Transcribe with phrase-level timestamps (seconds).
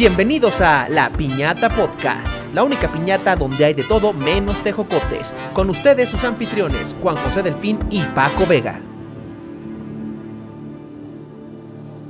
[0.00, 5.34] Bienvenidos a La Piñata Podcast, la única piñata donde hay de todo menos tejocotes.
[5.52, 8.80] Con ustedes sus anfitriones, Juan José Delfín y Paco Vega.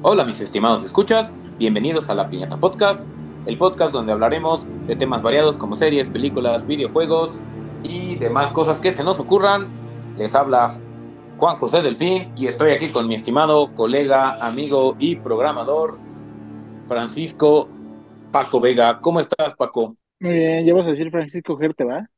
[0.03, 3.09] Hola mis estimados escuchas, bienvenidos a La Piñata Podcast,
[3.47, 7.41] el podcast donde hablaremos de temas variados como series, películas, videojuegos
[7.85, 9.67] y demás cosas que se nos ocurran.
[10.19, 10.79] Les habla
[11.39, 15.95] Juan José Delfín y estoy aquí con mi estimado colega, amigo y programador
[16.87, 17.71] Francisco
[18.31, 19.01] Paco Vega.
[19.01, 19.97] ¿Cómo estás, Paco?
[20.21, 22.09] Muy bien, ya vas a decir Francisco Gerte, ¿va?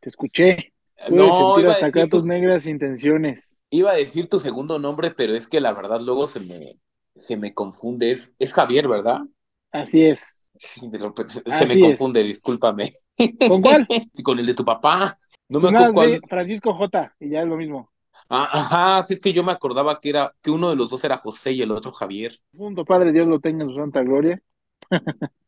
[0.00, 0.72] Te escuché.
[1.06, 3.60] Pude No, sentir iba a hasta acá tus tu- negras intenciones.
[3.70, 6.80] Iba a decir tu segundo nombre, pero es que la verdad luego se me,
[7.16, 8.10] se me confunde.
[8.12, 9.20] Es, es Javier, ¿verdad?
[9.70, 10.42] Así es.
[10.58, 12.00] Sí, pero, pues, se Así me es.
[12.00, 12.92] confunde, discúlpame.
[13.44, 13.88] ¿Con cuál?
[14.24, 15.16] Con el de tu papá.
[15.48, 16.20] No me acuerdo cuál.
[16.28, 17.90] Francisco J, y ya es lo mismo.
[18.28, 21.02] Ah, ajá, sí es que yo me acordaba que era que uno de los dos
[21.04, 22.32] era José y el otro Javier.
[22.56, 24.42] Punto Padre Dios lo tenga en su santa gloria.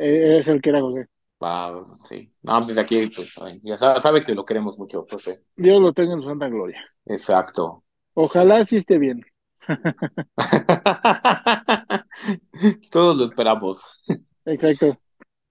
[0.00, 1.08] Eh, es el que era José.
[1.40, 2.32] Ah, sí.
[2.42, 5.42] No, pues desde aquí, pues, ya sabe, sabe que lo queremos mucho, José.
[5.56, 6.80] Dios lo tenga en su santa gloria.
[7.04, 7.84] Exacto.
[8.14, 9.24] Ojalá sí esté bien.
[12.90, 14.04] Todos lo esperamos.
[14.44, 14.98] Exacto.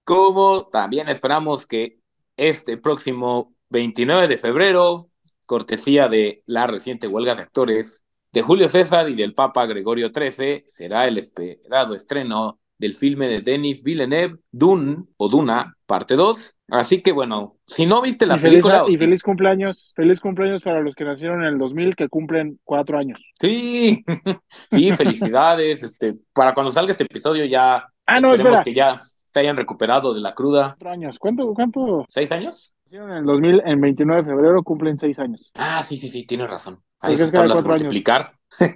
[0.04, 2.00] Como también esperamos que
[2.36, 5.10] este próximo 29 de febrero,
[5.46, 10.64] cortesía de la reciente huelga de actores de Julio César y del Papa Gregorio XIII,
[10.66, 16.58] será el esperado estreno del filme de Denis Villeneuve, Dune o Duna, parte 2.
[16.70, 18.84] Así que bueno, si no viste la y feliz, película...
[18.88, 19.92] y feliz cumpleaños.
[19.96, 23.20] Feliz cumpleaños para los que nacieron en el 2000, que cumplen cuatro años.
[23.40, 24.04] Sí,
[24.70, 25.82] sí, felicidades.
[25.82, 28.64] Este, para cuando salga este episodio ya Ah, no, esperemos espera.
[28.64, 30.68] que ya se hayan recuperado de la cruda.
[30.78, 31.18] Cuatro años.
[31.18, 31.52] ¿Cuánto?
[31.54, 32.06] ¿Cuánto?
[32.08, 32.72] ¿Seis años?
[32.86, 35.50] Nacieron en el 2000, en 29 de febrero cumplen seis años.
[35.54, 36.80] Ah, sí, sí, sí, tienes razón.
[37.00, 37.82] Ahí esas es tablas de años.
[37.82, 38.32] multiplicar.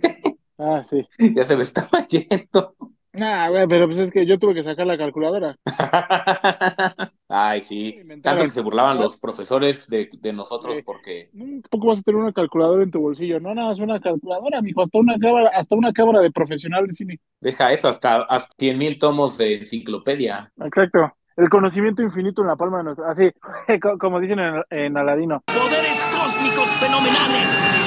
[0.58, 1.04] Ah, sí.
[1.34, 2.76] Ya se me estaba yendo.
[3.14, 5.56] Nah, güey, pero pues es que yo tuve que sacar la calculadora.
[7.28, 7.96] Ay, sí.
[8.00, 8.22] Inventaron.
[8.38, 10.82] Tanto que se burlaban los profesores de, de nosotros Sí.
[10.82, 11.28] porque.
[11.32, 13.38] Nunca poco vas a tener una calculadora en tu bolsillo.
[13.40, 14.82] No, nada más una calculadora, mijo.
[14.82, 17.20] Hasta una cámara, hasta una cámara de profesional de cine.
[17.40, 20.50] Deja eso, hasta, hasta 100 mil tomos de enciclopedia.
[20.62, 21.12] Exacto.
[21.36, 23.10] El conocimiento infinito en la palma de nuestra.
[23.10, 23.30] Así,
[23.80, 25.42] co- como dicen en, en Aladino.
[25.46, 27.81] poderes cósmicos fenomenales.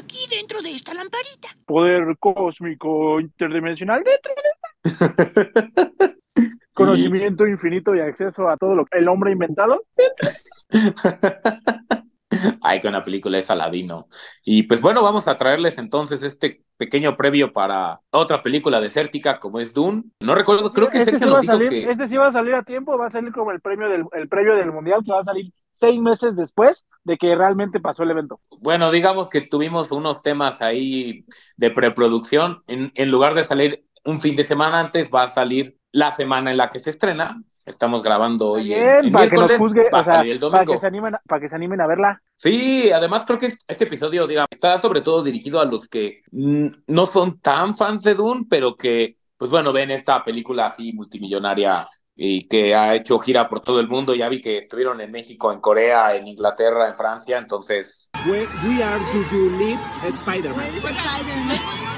[0.00, 1.48] Aquí dentro de esta lamparita.
[1.66, 4.50] Poder cósmico interdimensional dentro de
[6.72, 9.84] conocimiento infinito y acceso a todo lo que el hombre ha inventado.
[12.62, 14.08] Ay, con la película es Aladino.
[14.44, 19.60] Y pues bueno, vamos a traerles entonces este pequeño previo para otra película desértica como
[19.60, 20.04] es Dune.
[20.20, 21.90] No recuerdo, creo que este, Sergio sí nos dijo salir, que.
[21.90, 24.28] este sí va a salir a tiempo, va a salir como el premio del el
[24.28, 28.10] previo del mundial que va a salir seis meses después de que realmente pasó el
[28.10, 28.40] evento.
[28.58, 31.24] Bueno, digamos que tuvimos unos temas ahí
[31.56, 32.62] de preproducción.
[32.66, 36.50] En, en lugar de salir un fin de semana antes, va a salir la semana
[36.50, 37.42] en la que se estrena.
[37.70, 40.50] Estamos grabando hoy en, Bien, en para que nos juzgue, va o sea, el para
[40.50, 40.72] domingo.
[40.72, 42.22] que se animen, para que se animen a verla.
[42.36, 47.06] Sí, además creo que este episodio, digamos, está sobre todo dirigido a los que no
[47.06, 52.48] son tan fans de Dune, pero que, pues bueno, ven esta película así multimillonaria y
[52.48, 54.14] que ha hecho gira por todo el mundo.
[54.14, 58.82] Ya vi que estuvieron en México, en Corea, en Inglaterra, en Francia, entonces Where, we
[58.82, 59.80] are do you live
[60.18, 60.72] Spider-Man?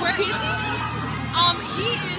[0.00, 0.72] Where is he?
[1.34, 2.11] Um, he is.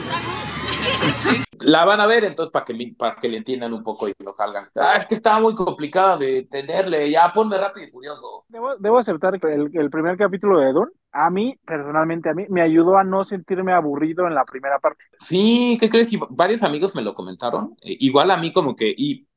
[1.61, 4.13] La van a ver, entonces para que, mi- para que le entiendan un poco y
[4.23, 4.67] no salgan.
[4.75, 8.45] Ah, es que está muy complicada de entenderle, ya ponme rápido y furioso.
[8.49, 12.45] Debo, debo aceptar que el, el primer capítulo de Dune, a mí, personalmente, a mí,
[12.49, 15.03] me ayudó a no sentirme aburrido en la primera parte.
[15.19, 16.11] Sí, ¿qué crees?
[16.11, 17.75] Y varios amigos me lo comentaron.
[17.83, 19.27] Eh, igual a mí como que, y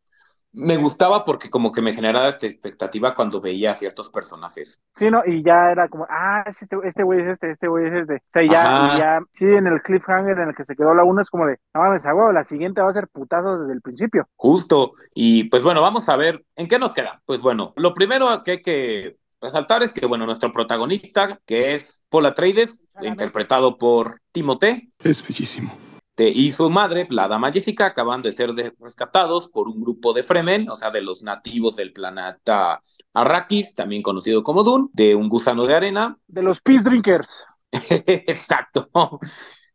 [0.57, 4.83] me gustaba porque como que me generaba esta expectativa cuando veía a ciertos personajes.
[4.97, 5.23] Sí, ¿no?
[5.27, 8.15] Y ya era como, ah, es este este güey es este, este güey es este.
[8.15, 11.05] O sea, ya, y ya, sí, en el cliffhanger en el que se quedó la
[11.05, 13.75] uno es como de, no mames, a huevo, la siguiente va a ser putazos desde
[13.75, 14.29] el principio.
[14.35, 14.93] Justo.
[15.15, 17.21] Y pues bueno, vamos a ver en qué nos queda.
[17.27, 22.01] Pues bueno, lo primero que hay que resaltar es que, bueno, nuestro protagonista, que es
[22.09, 25.86] Paul Atreides, interpretado por Timothée, Es bellísimo.
[26.19, 30.15] Este, y su madre, la dama Jessica, acaban de ser de- rescatados por un grupo
[30.15, 32.83] de Fremen, o sea, de los nativos del planeta
[33.13, 36.17] Arrakis, también conocido como Dune, de un gusano de arena.
[36.27, 37.45] De los Peace Drinkers.
[37.71, 38.89] Exacto.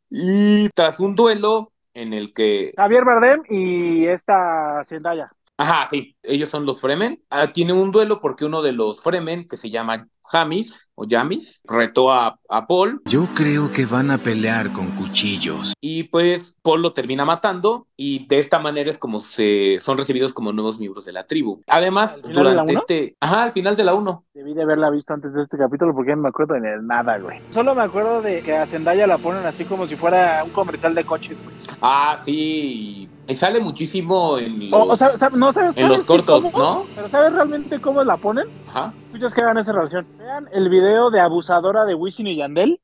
[0.10, 2.74] Y tras un duelo en el que...
[2.76, 5.32] Javier Bardem y esta Zendaya.
[5.58, 7.24] Ajá, sí, ellos son los Fremen.
[7.30, 11.62] Ah, tiene un duelo porque uno de los Fremen, que se llama Jamis o Yamis
[11.68, 15.74] retó a, a Paul Yo creo que van a pelear con cuchillos.
[15.82, 20.34] y pues Paul lo termina matando y de esta manera es como se son recibidos
[20.34, 21.62] como nuevos miembros de la tribu.
[21.68, 24.26] Además, ¿Al final de la durante este, ajá, al final de la 1.
[24.34, 27.18] Debí de haberla visto antes de este capítulo porque ya no me acuerdo de nada,
[27.20, 27.42] güey.
[27.52, 30.96] Solo me acuerdo de que a Zendaya la ponen así como si fuera un comercial
[30.96, 31.56] de coches, güey.
[31.82, 35.98] Ah, sí, y sale muchísimo en los, O, o sea, sa- no sabes, en los
[35.98, 36.58] sabes cortos, cómo?
[36.58, 36.86] ¿no?
[36.96, 38.48] Pero ¿sabes realmente cómo la ponen?
[38.68, 38.94] Ajá.
[39.12, 40.08] Escuchas que hagan esa relación.
[40.18, 42.80] Vean el video de abusadora de Wisin y Yandel.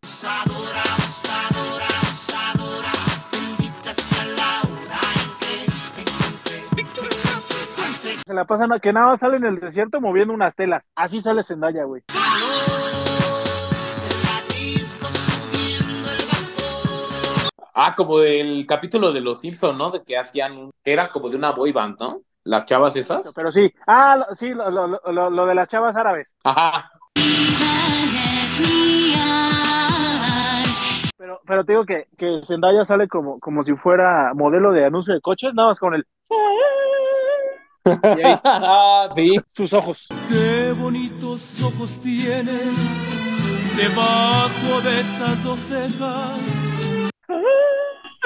[8.25, 10.89] Se la pasan a que nada más sale en el desierto moviendo unas telas.
[10.95, 12.03] Así sale Zendaya, güey.
[17.73, 19.91] Ah, como el capítulo de los Simpson, ¿no?
[19.91, 22.23] De que hacían, era como de una boy band, ¿no?
[22.47, 23.33] Las chavas esas.
[23.35, 23.73] Pero sí.
[23.85, 26.35] Ah, sí, lo, lo- lo- lo de las chavas árabes.
[26.45, 26.89] Ajá.
[31.17, 35.13] Pero, pero te digo que, que Zendaya sale como, como si fuera modelo de anuncio
[35.13, 36.05] de coches, nada más con el...
[37.87, 39.37] Y ahí, ah, sí.
[39.53, 40.07] sus ojos.
[40.29, 42.75] Qué bonitos ojos tienes
[43.77, 46.37] debajo de esas dos cejas.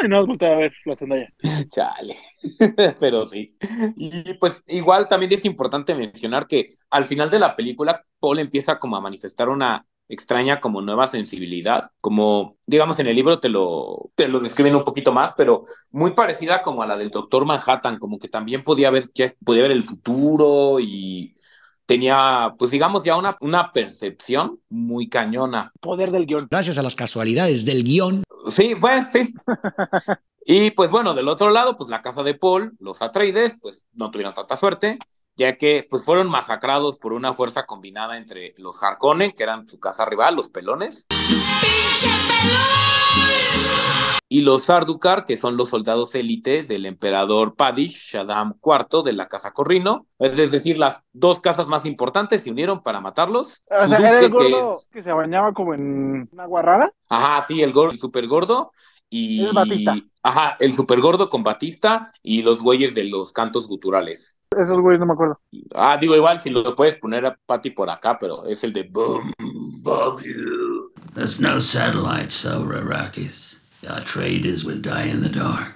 [0.04, 1.34] Y no voltea a ver la Zendaya.
[1.70, 2.16] Chale.
[3.00, 3.56] Pero sí.
[3.98, 8.80] Y pues igual también es importante mencionar que al final de la película Paul empieza
[8.80, 14.12] como a manifestar una extraña como nueva sensibilidad, como digamos en el libro te lo
[14.16, 17.98] te lo describen un poquito más, pero muy parecida como a la del Doctor Manhattan,
[17.98, 19.10] como que también podía ver
[19.46, 21.34] podía ver el futuro y
[21.92, 25.74] tenía pues digamos ya una una percepción muy cañona.
[25.82, 26.48] Poder del guion.
[26.50, 28.24] Gracias a las casualidades del guion.
[28.50, 29.34] Sí, bueno, sí.
[30.46, 34.10] Y pues bueno, del otro lado, pues la casa de Paul, los Atreides, pues no
[34.10, 35.00] tuvieron tanta suerte,
[35.36, 39.80] ya que pues fueron masacrados por una fuerza combinada entre los Harkonnen, que eran su
[39.80, 41.08] casa rival, los pelones,
[44.34, 49.28] y los Sardukar, que son los soldados élite del emperador Padish Shaddam IV de la
[49.28, 53.62] casa Corrino, es decir, las dos casas más importantes se unieron para matarlos.
[53.70, 56.94] O sea, era el que gordo es- que se bañaba como en una guarrada.
[57.10, 58.72] Ajá, sí, el gordo, el super gordo.
[59.10, 59.96] Y, Es Batista.
[60.24, 64.38] Ajá, el super gordo con Batista y los güeyes de los cantos guturales.
[64.58, 65.42] Esos güeyes no me acuerdo.
[65.76, 68.84] Ah, digo, igual si lo puedes poner a Patty por acá, pero es el de
[68.84, 69.34] Boom,
[69.84, 70.92] Boom, you.
[71.16, 73.51] There's no satellites over Arrakis.
[73.82, 75.76] The Atreides will die in the dark.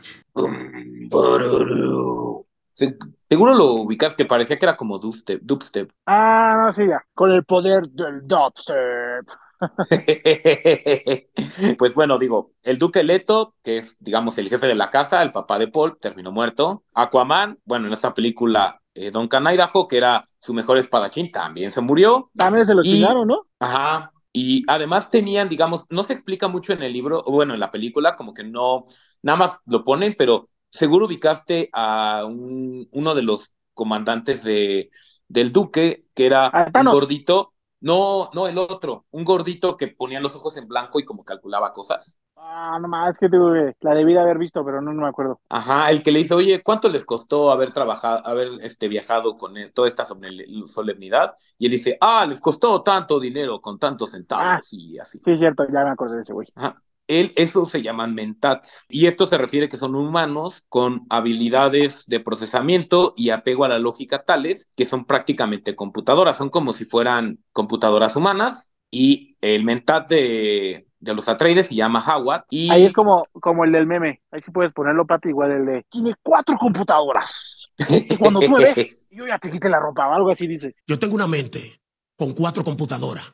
[3.27, 5.41] Seguro lo ubicas que parecía que era como dubstep.
[5.41, 5.91] dubstep.
[6.05, 7.03] Ah, no, sí, ya.
[7.13, 9.25] Con el poder del dubstep.
[11.77, 15.31] pues bueno, digo, el duque Leto, que es, digamos, el jefe de la casa, el
[15.31, 16.83] papá de Paul, terminó muerto.
[16.93, 21.81] Aquaman, bueno, en esta película, eh, Duncan Idaho, que era su mejor espadachín, también se
[21.81, 22.29] murió.
[22.35, 23.47] También se lo Y- chingaron, ¿no?
[23.59, 24.11] Ajá.
[24.37, 27.71] Y además tenían, digamos, no se explica mucho en el libro, o bueno, en la
[27.71, 28.83] película, como que no,
[29.21, 34.89] nada más lo ponen, pero seguro ubicaste a un- uno de los comandantes de,
[35.27, 37.53] del duque, que era A un gordito.
[37.79, 41.71] No, no, el otro, un gordito que ponía los ojos en blanco y como calculaba
[41.73, 42.19] cosas.
[42.47, 45.39] Ah, no más, que güey, la debí de haber visto, pero no, no me acuerdo.
[45.49, 49.57] Ajá, el que le dice, oye, ¿cuánto les costó haber trabajado, haber este, viajado con
[49.57, 51.35] él- toda esta solemnidad?
[51.57, 54.61] Y él dice, ah, les costó tanto dinero con tantos centavos Ah.
[54.71, 55.19] y así.
[55.23, 56.47] Sí, cierto, ya me acordé de ese güey.
[56.55, 56.75] Ajá.
[57.07, 58.83] Él, eso se llaman mentats.
[58.89, 63.77] Y esto se refiere que son humanos con habilidades de procesamiento y apego a la
[63.79, 66.37] lógica tales que son prácticamente computadoras.
[66.37, 68.71] Son como si fueran computadoras humanas.
[68.89, 72.45] Y el mentat de, de los Atreides se llama Howard.
[72.49, 74.21] Y Ahí es como, como el del meme.
[74.31, 77.69] Ahí sí puedes ponerlo, Pati, igual el de tiene cuatro computadoras.
[77.77, 80.75] Y cuando tú me ves, yo ya te quité la ropa o algo así dice.
[80.87, 81.81] Yo tengo una mente
[82.17, 83.33] con cuatro computadoras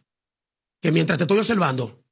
[0.81, 2.03] que mientras te estoy observando,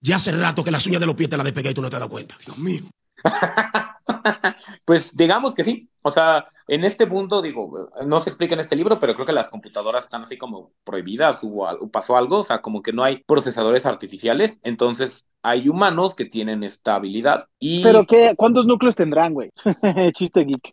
[0.00, 1.90] ya hace rato que las uñas de los pies te las despegué y tú no
[1.90, 2.36] te das cuenta.
[2.44, 2.82] Dios mío.
[4.84, 5.88] pues digamos que sí.
[6.02, 9.32] O sea, en este mundo, digo, no se explica en este libro, pero creo que
[9.32, 12.40] las computadoras están así como prohibidas o, o pasó algo.
[12.40, 14.58] O sea, como que no hay procesadores artificiales.
[14.62, 17.46] Entonces, hay humanos que tienen esta habilidad.
[17.58, 19.50] Y Pero qué, ¿cuántos núcleos tendrán, güey?
[20.14, 20.72] Chiste geek.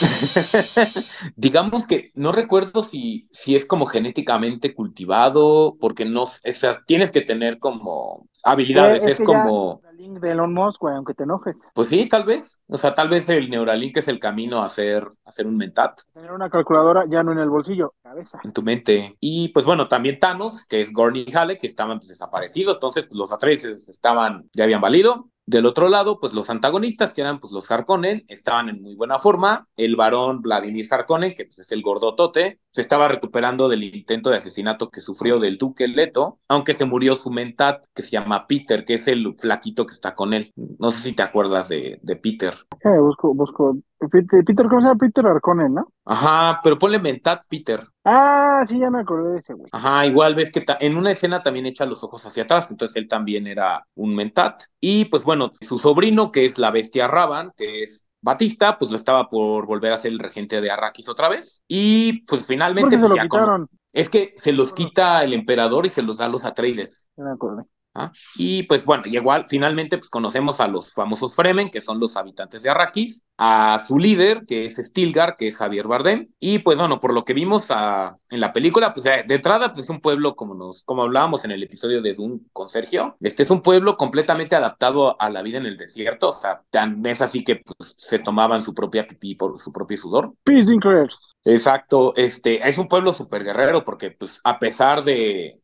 [1.36, 7.10] digamos que no recuerdo si, si es como genéticamente cultivado, porque no, o sea, tienes
[7.10, 9.04] que tener como habilidades.
[9.04, 9.82] Eh, es que como.
[10.00, 11.56] Link de Elon Musk, güey, aunque te enojes.
[11.74, 12.60] Pues sí, tal vez.
[12.66, 16.00] O sea, tal vez el Neuralink es el camino a hacer, a hacer un mentat.
[16.12, 18.40] Tener una calculadora ya no en el bolsillo, cabeza.
[18.42, 19.16] en tu mente.
[19.20, 23.06] Y pues bueno, también Thanos, que es Gorn y Hale, que estaban pues, desaparecidos, entonces
[23.06, 25.28] pues, los Atreides estaban, ya habían valido.
[25.46, 29.18] Del otro lado, pues los antagonistas, que eran pues los Harkonnen, estaban en muy buena
[29.18, 29.66] forma.
[29.76, 34.36] El varón Vladimir Harkonnen, que pues es el gordotote, se estaba recuperando del intento de
[34.36, 38.84] asesinato que sufrió del duque Leto, aunque se murió su mentat, que se llama Peter,
[38.84, 40.52] que es el flaquito que está con él.
[40.78, 42.54] No sé si te acuerdas de, de Peter.
[42.84, 43.76] Eh, busco, busco.
[44.10, 44.96] Peter, ¿cómo se llama?
[44.96, 45.92] Peter Arconen, ¿no?
[46.06, 47.86] Ajá, pero ponle mentat Peter.
[48.04, 49.68] Ah, sí, ya me acordé de ese güey.
[49.72, 53.08] Ajá, igual ves que en una escena también echa los ojos hacia atrás, entonces él
[53.08, 54.62] también era un mentat.
[54.80, 58.96] Y pues bueno, su sobrino, que es la bestia Raban, que es Batista, pues lo
[58.96, 61.62] estaba por volver a ser el regente de Arrakis otra vez.
[61.66, 63.68] Y pues finalmente ¿Por qué se pues, lo con- quitaron?
[63.92, 67.08] es que se los quita el emperador y se los da a los Atreides.
[67.16, 67.64] Me acordé.
[67.94, 68.12] ¿Ah?
[68.36, 72.16] Y pues bueno, y igual finalmente pues conocemos a los famosos Fremen, que son los
[72.16, 76.76] habitantes de Arrakis, a su líder, que es Stilgar, que es Javier Bardem, y pues
[76.76, 80.02] bueno, por lo que vimos ah, en la película, pues de entrada pues es un
[80.02, 83.62] pueblo como nos, como hablábamos en el episodio de Dune con Sergio, este es un
[83.62, 87.56] pueblo completamente adaptado a la vida en el desierto, o sea, tan es así que
[87.56, 90.34] pues se tomaban su propia pipí por su propio sudor.
[90.44, 91.34] Peace Increers.
[91.44, 95.59] Exacto, este es un pueblo súper guerrero porque pues a pesar de,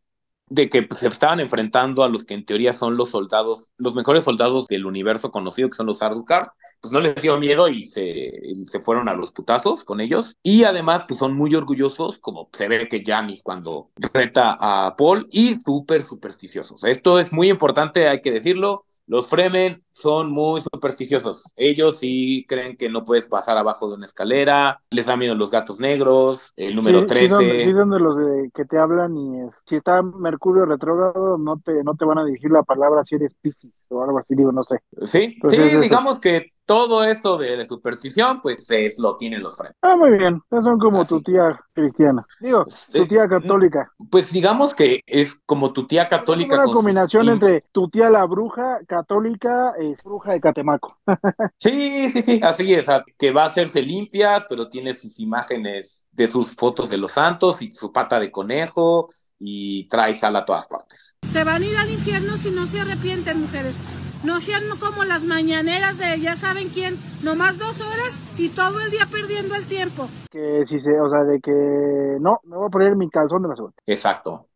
[0.48, 3.94] de que pues, se estaban enfrentando a los que en teoría son los soldados, los
[3.94, 7.82] mejores soldados del universo conocido, que son los Ardukar, pues no les dio miedo y
[7.82, 8.32] se,
[8.66, 10.36] se fueron a los putazos con ellos.
[10.42, 15.28] Y además, pues son muy orgullosos, como se ve que Janis cuando reta a Paul,
[15.30, 16.84] y súper supersticiosos.
[16.84, 18.84] Esto es muy importante, hay que decirlo.
[19.06, 21.44] Los Fremen son muy supersticiosos.
[21.56, 25.50] Ellos sí creen que no puedes pasar abajo de una escalera, les da miedo los
[25.50, 27.28] gatos negros, el número sí, 13.
[27.28, 30.64] Sí, son, sí son de los de que te hablan y es- si está Mercurio
[30.66, 34.18] retrógrado no te, no te van a dirigir la palabra si eres Piscis o algo
[34.18, 34.78] así, digo, no sé.
[35.06, 39.42] Sí, Pues sí, es digamos que todo eso de, de superstición, pues es, lo tienen
[39.42, 39.74] los Fremen.
[39.82, 41.14] Ah, muy bien, son como Así.
[41.14, 42.26] tu tía cristiana.
[42.40, 43.92] Digo, tu tía católica.
[44.10, 46.54] Pues digamos que es como tu tía católica.
[46.56, 50.98] Una con sus combinación im- entre tu tía la bruja católica es bruja de Catemaco.
[51.58, 52.86] Sí, sí, sí, así es,
[53.18, 57.62] que va a hacerse limpias, pero tiene sus imágenes de sus fotos de los santos
[57.62, 61.16] y su pata de conejo y trae sal a todas partes.
[61.30, 63.78] Se van a ir al infierno si no se arrepienten, mujeres.
[64.24, 68.90] No sean como las mañaneras de ya saben quién, nomás dos horas y todo el
[68.90, 70.08] día perdiendo el tiempo.
[70.30, 73.48] Que si se, o sea, de que no, me voy a poner mi calzón de
[73.48, 73.82] la suerte.
[73.86, 74.48] Exacto.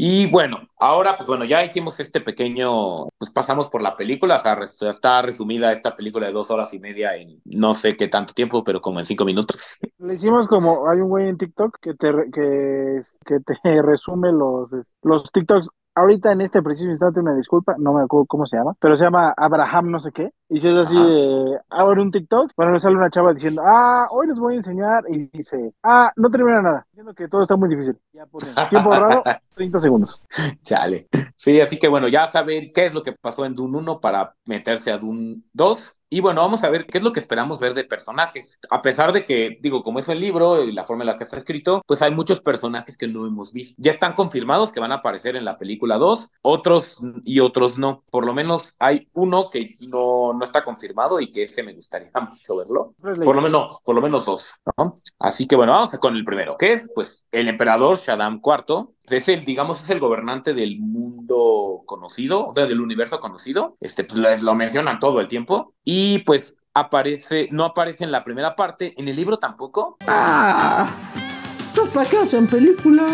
[0.00, 4.40] Y bueno, ahora pues bueno, ya hicimos este pequeño, pues pasamos por la película, o
[4.40, 8.06] sea, res- está resumida esta película de dos horas y media en no sé qué
[8.06, 9.60] tanto tiempo, pero como en cinco minutos.
[9.98, 14.70] Le hicimos como, hay un güey en TikTok que te, que, que te resume los,
[15.02, 15.68] los TikToks.
[15.98, 19.02] Ahorita en este preciso instante, una disculpa, no me acuerdo cómo se llama, pero se
[19.02, 20.30] llama Abraham no sé qué.
[20.48, 24.06] Y si es así de, abre un TikTok, bueno, le sale una chava diciendo, ah,
[24.10, 27.56] hoy les voy a enseñar, y dice, ah, no termina nada, diciendo que todo está
[27.56, 27.98] muy difícil.
[28.12, 29.24] Ya ponen, tiempo ahorrado,
[29.54, 30.22] 30 segundos.
[30.62, 31.08] Chale.
[31.34, 34.34] Sí, así que bueno, ya saben qué es lo que pasó en Dune 1 para
[34.44, 35.97] meterse a Dune 2.
[36.10, 38.58] Y bueno, vamos a ver qué es lo que esperamos ver de personajes.
[38.70, 41.24] A pesar de que, digo, como es el libro y la forma en la que
[41.24, 43.74] está escrito, pues hay muchos personajes que no hemos visto.
[43.76, 48.04] Ya están confirmados que van a aparecer en la película 2, otros y otros no.
[48.10, 52.10] Por lo menos hay uno que no, no está confirmado y que ese me gustaría
[52.20, 52.94] mucho verlo.
[53.00, 54.46] Por lo menos, por lo menos dos,
[54.76, 54.94] ¿no?
[55.18, 58.88] Así que bueno, vamos con el primero, que es pues el emperador Shaddam IV.
[59.10, 63.76] Es el, digamos, es el gobernante del mundo conocido, o sea, del universo conocido.
[63.80, 65.74] Este, pues lo, lo mencionan todo el tiempo.
[65.84, 69.96] Y pues aparece, no aparece en la primera parte, en el libro tampoco.
[70.06, 71.12] Ah,
[71.74, 73.06] ¿tú para qué hacen película?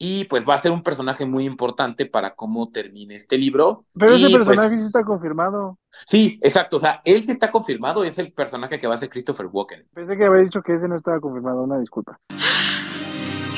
[0.00, 3.84] Y pues va a ser un personaje muy importante para cómo termine este libro.
[3.98, 5.78] Pero Y, ese pues, personaje sí está confirmado.
[6.06, 6.76] Sí, exacto.
[6.76, 9.88] O sea, él sí está confirmado, es el personaje que va a ser Christopher Walken.
[9.92, 12.20] Pensé que había dicho que ese no estaba confirmado, una disculpa.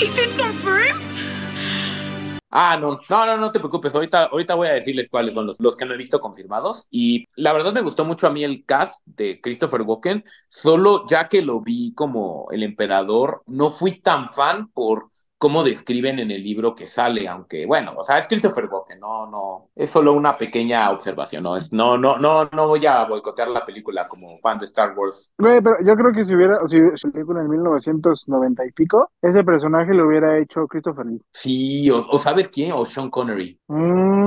[0.01, 1.30] ¿Is it confirmed?
[2.53, 3.95] Ah, no, no, no, no te preocupes.
[3.95, 6.87] Ahorita, ahorita voy a decirles cuáles son los, los que no he visto confirmados.
[6.91, 11.29] Y la verdad me gustó mucho a mí el cast de Christopher Walken, solo ya
[11.29, 15.11] que lo vi como el emperador, no fui tan fan por
[15.41, 19.27] cómo describen en el libro que sale, aunque bueno, o sea, es Christopher Walken, no,
[19.27, 23.49] no, es solo una pequeña observación, no es, no, no, no, no voy a boicotear
[23.49, 25.33] la película como fan de Star Wars.
[25.39, 29.43] Güey, pero yo creo que si hubiera, si la película en 1990 y pico, ese
[29.43, 31.23] personaje lo hubiera hecho Christopher Lee.
[31.33, 32.73] Sí, o, o ¿sabes quién?
[32.75, 33.59] O Sean Connery.
[33.69, 34.20] Mm,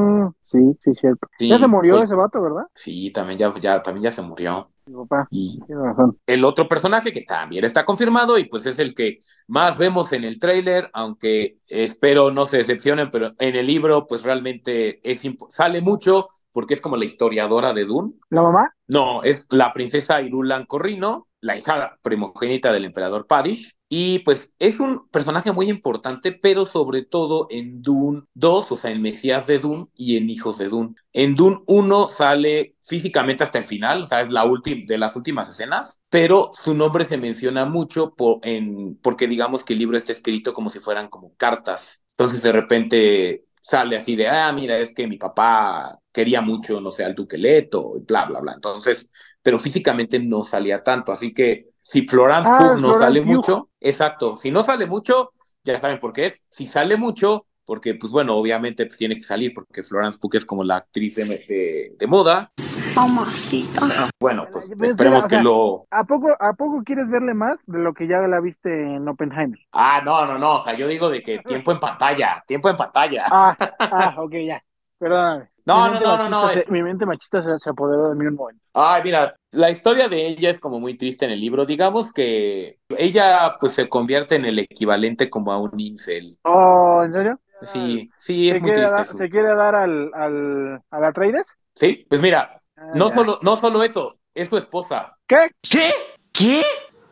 [0.52, 1.28] sí, sí, cierto.
[1.40, 2.64] Sí, ya se murió pues- ese vato, ¿verdad?
[2.76, 4.70] Sí, también ya, ya, también ya se murió.
[4.86, 6.20] Mi papá, Y tiene razón.
[6.28, 10.26] el otro personaje que también está confirmado y pues es el que más vemos en
[10.26, 15.82] el tráiler, aunque espero no se decepcionen, pero en el libro pues realmente es sale
[15.82, 18.14] mucho porque es como la historiadora de Dune.
[18.30, 18.76] ¿La mamá?
[18.88, 23.76] No, es la princesa Irulan Corrino, la hija primogénita del emperador Padish.
[23.90, 28.90] Y pues es un personaje muy importante, pero sobre todo en Dune 2, o sea,
[28.90, 30.96] en Mesías de Dune y en Hijos de Dune.
[31.12, 35.16] En Dune 1 sale físicamente hasta el final, o sea, es la última de las
[35.16, 39.98] últimas escenas, pero su nombre se menciona mucho por, en, porque digamos que el libro
[39.98, 42.02] está escrito como si fueran como cartas.
[42.18, 46.92] Entonces de repente sale así de, ah, mira, es que mi papá quería mucho, no
[46.92, 48.54] sé, al Duque Leto, bla, bla, bla.
[48.54, 49.08] Entonces,
[49.42, 53.44] pero físicamente no salía tanto, así que si Florence Ah, Pugh no Florence sale Pugh.
[53.44, 56.42] mucho, exacto, si no sale mucho, ya saben por qué es.
[56.50, 60.46] Si sale mucho, porque pues bueno, obviamente pues, tiene que salir, porque Florence Pugh es
[60.46, 62.52] como la actriz de, de- de moda.
[62.96, 64.10] Mamacita.
[64.20, 65.86] Bueno, pues Espera, esperemos o que lo...
[65.92, 69.60] ¿A poco, ¿A poco quieres verle más de lo que ya la viste en Oppenheimer?
[69.72, 72.78] Ah, no, no, no, o sea, yo digo de que tiempo en pantalla, tiempo en
[72.78, 73.26] pantalla.
[73.30, 74.64] Ah, ah, ok, ya.
[75.00, 75.50] Perdóname.
[75.66, 78.36] No, no, no, no, no, es- Mi mente machista se, se apoderó de mí un
[78.36, 78.62] momento.
[78.74, 81.66] Ay, mira, la historia de ella es como muy triste en el libro.
[81.66, 86.38] Digamos que ella pues se convierte en el equivalente como a un incel.
[86.44, 87.40] Oh, ¿en serio?
[87.66, 89.14] Sí, sí, ¿Se es muy quiere, triste.
[89.14, 91.48] dar, ¿Se quiere dar al, al, a la Atreides?
[91.76, 93.16] Sí, pues mira, Ah, no ya.
[93.16, 95.16] solo, no solo eso, es su esposa.
[95.28, 95.52] ¿Qué?
[95.62, 95.92] ¿Qué?
[96.32, 96.64] ¿Qué?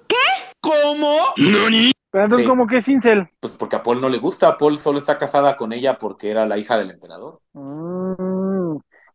[0.07, 0.15] ¿Qué?
[0.59, 1.17] ¿Cómo?
[1.37, 1.91] ¿Nani?
[2.09, 2.49] Pero entonces, Sí.
[2.49, 3.29] ¿cómo que es incel?
[3.39, 6.45] Pues porque a Paul no le gusta, Paul solo está casada con ella porque era
[6.45, 7.39] la hija del emperador.
[7.53, 8.40] Mm,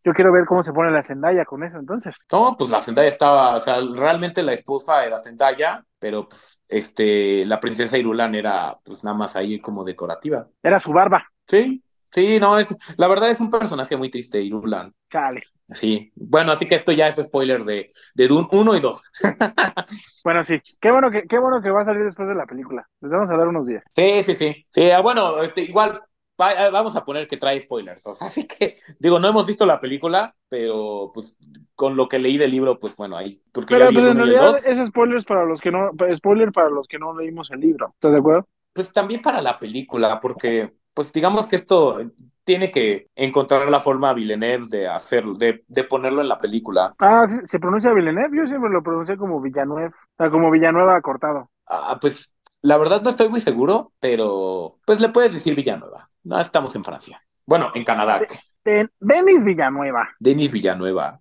[0.07, 2.15] yo quiero ver cómo se pone la Zendaya con eso, entonces.
[2.31, 7.45] No, pues la Zendaya estaba, o sea, realmente la esposa era Zendaya, pero pues este,
[7.45, 10.47] la princesa Irulan era pues nada más ahí como decorativa.
[10.63, 11.27] Era su barba.
[11.49, 11.83] Sí,
[12.13, 14.95] sí, no, es, la verdad es un personaje muy triste, Irulan.
[15.11, 15.43] Chale.
[15.73, 19.03] Sí, bueno, así que esto ya es spoiler de, de Dune 1 y 2.
[20.23, 20.61] Bueno, sí.
[20.81, 22.85] Qué bueno que, qué bueno que va a salir después de la película.
[23.01, 23.85] Les vamos a dar unos días.
[23.95, 24.67] Sí, sí, sí.
[24.71, 26.01] Sí, ah, bueno, este, igual
[26.41, 28.07] va- ah, vamos a poner que trae spoilers.
[28.07, 31.37] O sea, así que, digo, no hemos visto la película, pero pues
[31.75, 34.17] con lo que leí del libro, pues bueno, ahí, porque Pero ya vi el en
[34.17, 34.57] 1 y el realidad 2.
[34.65, 37.91] es spoilers para los que no, spoiler para los que no leímos el libro.
[37.95, 38.47] ¿Estás de acuerdo?
[38.73, 41.99] Pues también para la película, porque pues digamos que esto
[42.45, 46.95] tiene que encontrar la forma Villeneuve de hacerlo, de, de ponerlo en la película.
[46.99, 48.37] Ah, sí, se pronuncia Villeneuve.
[48.37, 49.89] Yo siempre lo pronuncié como Villanueva.
[49.89, 51.51] O sea, como Villanueva cortado.
[51.67, 56.11] Ah, pues la verdad no estoy muy seguro, pero pues le puedes decir Villanueva.
[56.27, 57.23] No estamos en Francia.
[57.47, 58.21] Bueno, en Canadá.
[58.65, 60.09] De- Denis Villanueva.
[60.19, 61.21] Denis Villanueva.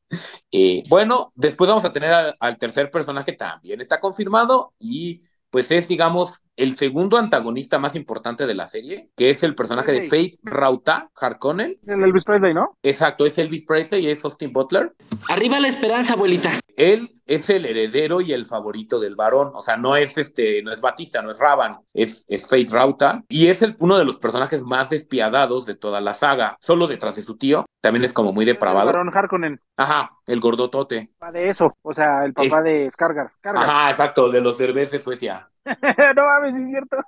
[0.52, 5.22] Eh, bueno, después vamos a tener al, al tercer personaje, también está confirmado y
[5.52, 9.92] pues es, digamos, el segundo antagonista más importante de la serie, que es el personaje
[9.92, 11.80] de Faith Rauta Harkonnen.
[11.86, 12.78] El Elvis Presley, ¿no?
[12.84, 14.94] Exacto, es Elvis Presley y es Austin Butler.
[15.30, 16.60] Arriba la esperanza, abuelita.
[16.78, 20.72] Él es el heredero y el favorito del varón, o sea, no es este, no
[20.72, 24.18] es Batista, no es Raban, es, es Faith Rauta, y es el, uno de los
[24.18, 28.34] personajes más despiadados de toda la saga, solo detrás de su tío, también es como
[28.34, 28.88] muy depravado.
[28.88, 29.60] Barón Harkonnen.
[29.78, 31.12] Ajá, el gordotote.
[31.18, 31.74] Papá de eso.
[31.82, 33.32] O sea, el papá de Skargar.
[33.38, 33.64] Skargar.
[33.64, 35.50] Ajá, exacto, de los Derbez de Suecia.
[36.16, 36.98] no mames, sí es cierto.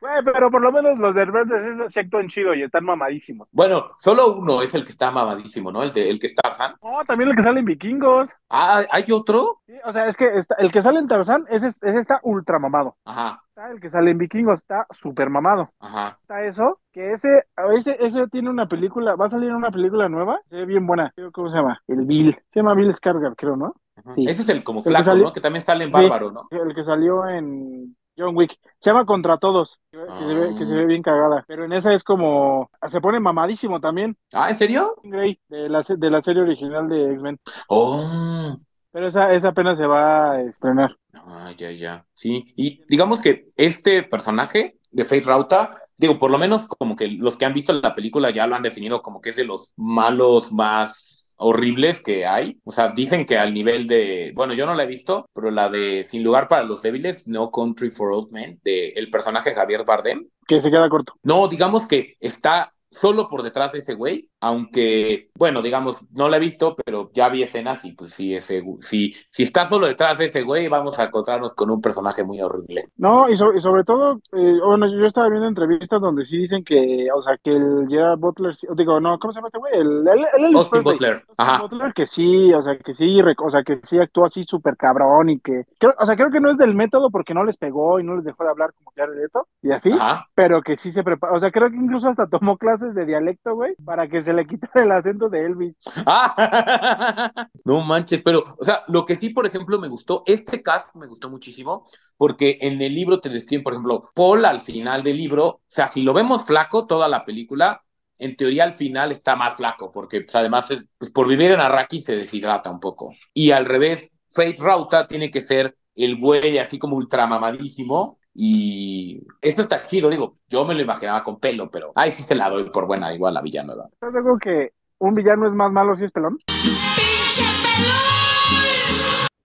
[0.00, 3.48] Güey, pero por lo menos los de Adventures se actúan chido y están mamadísimos.
[3.50, 5.82] Bueno, solo uno es el que está mamadísimo, ¿no?
[5.82, 6.76] El, de, el que está Tarzán.
[6.80, 8.30] No, también el que sale en Vikingos.
[8.48, 9.58] Ah, ¿hay otro?
[9.66, 12.20] Sí, o sea, es que está- el que sale en Tarzán, ese, es- ese está
[12.22, 12.96] ultra mamado.
[13.04, 15.70] Ajá, Está el que sale en Vikingos, está súper mamado.
[15.80, 16.16] ajá.
[16.22, 20.38] Está eso, que ese, ese, ese tiene una película, va a salir una película nueva,
[20.48, 21.12] se ve bien buena.
[21.32, 21.82] ¿Cómo se llama?
[21.88, 22.40] El Bill.
[22.52, 23.74] Se llama Bill Skargar, creo, ¿no?
[24.14, 24.24] Sí.
[24.26, 25.32] Ese es el como El que flaco, salió- ¿no?
[25.32, 26.00] Que también sale en Sí.
[26.00, 26.48] Bárbaro, ¿no?
[26.50, 28.58] El que salió en John Wick.
[28.80, 31.44] Se llama Contra Todos, que, se ve, que se ve bien cagada.
[31.46, 34.16] Pero en esa es como, se pone mamadísimo también.
[34.34, 34.96] Ah, ¿en serio?
[35.04, 37.38] Grey, de la, de la serie original de X-Men.
[37.68, 38.56] Oh,
[38.90, 40.96] Pero esa, esa apenas se va a estrenar.
[41.14, 42.04] ah, ya, ya.
[42.14, 47.08] Sí, y digamos que este personaje de Faith Rauta, digo, por lo menos como que
[47.08, 49.72] los que han visto la película ya lo han definido como que es de los
[49.76, 52.60] malos más horribles que hay.
[52.64, 55.68] O sea, dicen que al nivel de, bueno, yo no la he visto, pero la
[55.68, 59.84] de Sin lugar para los débiles, No Country for Old Men, de el personaje Javier
[59.84, 61.14] Bardem, Que se queda corto.
[61.22, 66.36] No, digamos que está solo por detrás de ese güey, aunque, bueno, digamos, no lo
[66.36, 70.18] he visto, pero ya vi escenas y pues sí, ese, gu- si, está solo detrás
[70.18, 72.88] de ese güey, vamos a encontrarnos con un personaje muy horrible.
[72.96, 76.64] No, y, so- y sobre todo, eh, bueno, yo estaba viendo entrevistas donde sí dicen
[76.64, 79.72] que, o sea, que el Gerard Butler, sí- digo, no, ¿cómo se llama este güey?
[79.74, 80.82] El, el, el Austin.
[80.82, 81.62] Butler, Austin ajá.
[81.62, 85.30] Butler que sí, o sea, que sí, o sea, que sí actuó así súper cabrón
[85.30, 87.98] y que, creo- o sea, creo que no es del método porque no les pegó
[88.00, 90.26] y no les dejó de hablar como era Leto y así, Ajá.
[90.34, 93.54] pero que sí se preparó, o sea, creo que incluso hasta tomó clases de dialecto,
[93.54, 95.74] güey, para que se le quitara el acento de Elvis.
[97.64, 101.06] No manches, pero, o sea, lo que sí, por ejemplo, me gustó, este cast me
[101.06, 101.86] gustó muchísimo,
[102.16, 105.86] porque en el libro te describen, por ejemplo, Paul al final del libro, o sea,
[105.88, 107.82] si lo vemos flaco toda la película,
[108.18, 111.60] en teoría al final está más flaco, porque pues, además es- pues, por vivir en
[111.60, 113.12] Arrakis se deshidrata un poco.
[113.34, 118.17] Y al revés, Faith Rauta tiene que ser el güey así como ultramamadísimo.
[118.40, 122.36] Y esto está chido, digo, yo me lo imaginaba con pelo, pero ay, sí se
[122.36, 123.88] la doy por buena, igual la Villanueva.
[124.00, 126.38] Yo digo que un villano es más malo si es pelón.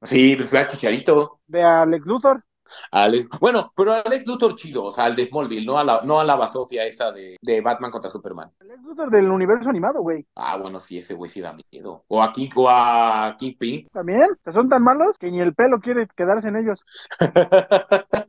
[0.04, 1.40] Sí, pues fue a Chicharito.
[1.48, 2.44] De Alex Luthor.
[2.92, 6.20] Alex, bueno, pero Alex Luthor chido, o sea, al de Smallville, no a la, no
[6.20, 8.52] a la basofia esa de, de Batman contra Superman.
[8.60, 10.26] Alex Luthor del universo animado, güey.
[10.36, 12.04] Ah, bueno, sí, ese güey sí da miedo.
[12.08, 13.88] O aquí, o a Kingpin.
[13.90, 16.84] También, que son tan malos que ni el pelo quiere quedarse en ellos.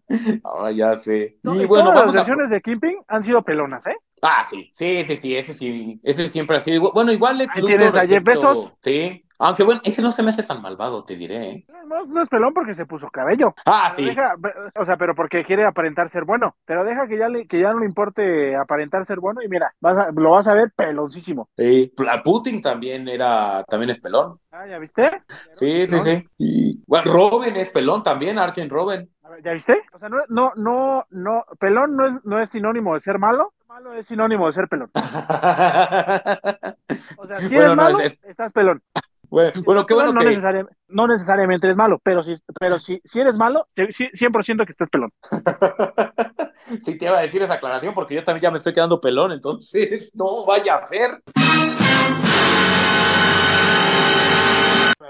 [0.44, 1.38] Ah, ya sé.
[1.42, 2.18] No, y bueno, todas las a...
[2.18, 3.96] versiones de Kingpin han sido pelonas, ¿eh?
[4.22, 6.92] Ah, sí, sí, sí, sí, ese sí, ese siempre ha sido.
[6.92, 8.72] Bueno, igual Lex Ahí Luthor, tienes a Jeff Bezos.
[8.80, 11.48] Sí, aunque bueno, ese no se me hace tan malvado, te diré.
[11.50, 11.64] ¿eh?
[11.86, 13.54] No, no es pelón porque se puso cabello.
[13.66, 14.14] Ah, Pero sí.
[14.14, 14.34] deja-
[14.76, 16.56] o sea, pero porque quiere aparentar ser bueno.
[16.64, 19.74] Pero deja que ya, le, que ya no le importe aparentar ser bueno y mira,
[19.80, 21.48] vas a- lo vas a ver peloncísimo.
[21.56, 21.92] Sí,
[22.24, 24.38] Putin también era, también es pelón.
[24.50, 25.22] Ah, ¿ya viste?
[25.52, 26.28] Sí, sí, sí.
[26.38, 29.10] Y, bueno, Robin es pelón también, Arjen Robin.
[29.22, 29.82] A ver, ¿Ya viste?
[29.92, 33.52] O sea, no, no, no, no, pelón no es, no es sinónimo de ser malo.
[33.68, 34.90] Malo es sinónimo de ser pelón.
[37.16, 38.82] O sea, si Bueno, eres no, malo, es- es- estás pelón.
[39.34, 40.26] Bueno, bueno, qué bueno no, que.
[40.28, 44.64] necesari- no necesariamente eres malo, pero si, pero si, si eres malo, sí- sí, 100%
[44.64, 45.10] que estás pelón.
[46.84, 49.32] Sí, te iba a decir esa aclaración porque yo también ya me estoy quedando pelón,
[49.32, 51.20] entonces no vaya a ser.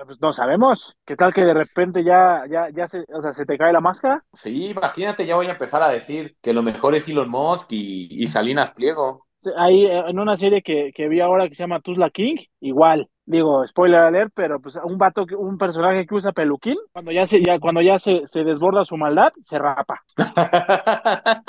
[0.07, 0.95] Pues, no sabemos.
[1.07, 3.81] ¿Qué tal que de repente ya, ya, ya se, o sea, se te cae la
[3.81, 4.25] máscara?
[4.33, 8.09] Sí, imagínate, ya voy a empezar a decir que lo mejor es Elon Musk y,
[8.11, 9.27] y Salinas Pliego.
[9.57, 13.09] Ahí eh, en una serie que, que vi ahora que se llama Tuzla King, igual.
[13.27, 17.27] Digo, spoiler alert, pero pues un vato, que- un personaje que usa peluquín, cuando ya
[17.27, 20.03] se, ya, cuando ya se, se desborda su maldad, se rapa.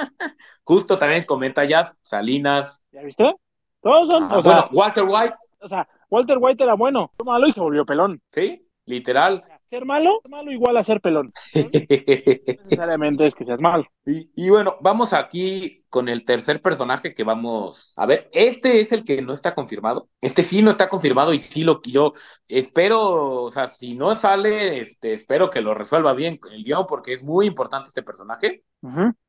[0.64, 2.82] Justo también comenta Jazz, Salinas.
[2.92, 3.36] ¿Ya viste?
[3.82, 7.26] Todos son, Ah, o sea, bueno, Walter White, o sea, Walter White era bueno, fue
[7.26, 8.22] malo y se volvió pelón.
[8.32, 8.65] ¿sí?
[8.86, 9.44] Literal.
[9.70, 11.32] Ser malo, malo igual a ser pelón.
[11.56, 11.70] No
[12.64, 13.86] necesariamente es que seas malo.
[14.06, 18.30] Y, y bueno, vamos aquí con el tercer personaje que vamos a ver.
[18.34, 20.10] Este es el que no está confirmado.
[20.22, 22.14] Este sí no está confirmado y sí lo yo
[22.48, 26.86] espero, o sea, si no sale, este, espero que lo resuelva bien con el guion
[26.86, 28.64] porque es muy importante este personaje.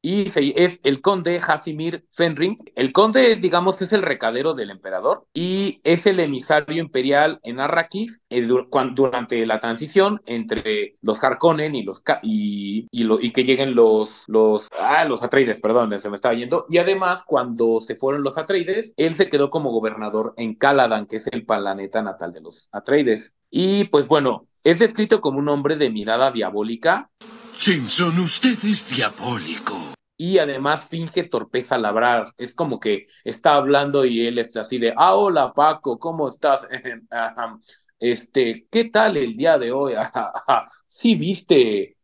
[0.02, 2.58] Y es el conde Hasimir Fenring.
[2.74, 7.60] El conde es, digamos, es el recadero del emperador y es el emisario imperial en
[7.60, 8.46] Arrakis eh,
[8.94, 15.04] durante la transición entre los Harkonnen y los y, y que lleguen los los ah,
[15.06, 16.66] los Atreides, perdón, se me estaba yendo.
[16.68, 21.16] Y además, cuando se fueron los Atreides, él se quedó como gobernador en Caladan, que
[21.16, 23.34] es el planeta natal de los Atreides.
[23.50, 27.10] Y pues bueno, es descrito como un hombre de mirada diabólica
[27.56, 29.74] Simpson, usted es diabólico.
[30.18, 32.26] y además finge torpeza al hablar.
[32.38, 36.68] Es como que está hablando y él está así de, ah, hola Paco, ¿cómo estás?
[37.98, 39.94] Este, ¿qué tal el día de hoy?
[40.88, 41.96] ¿Sí viste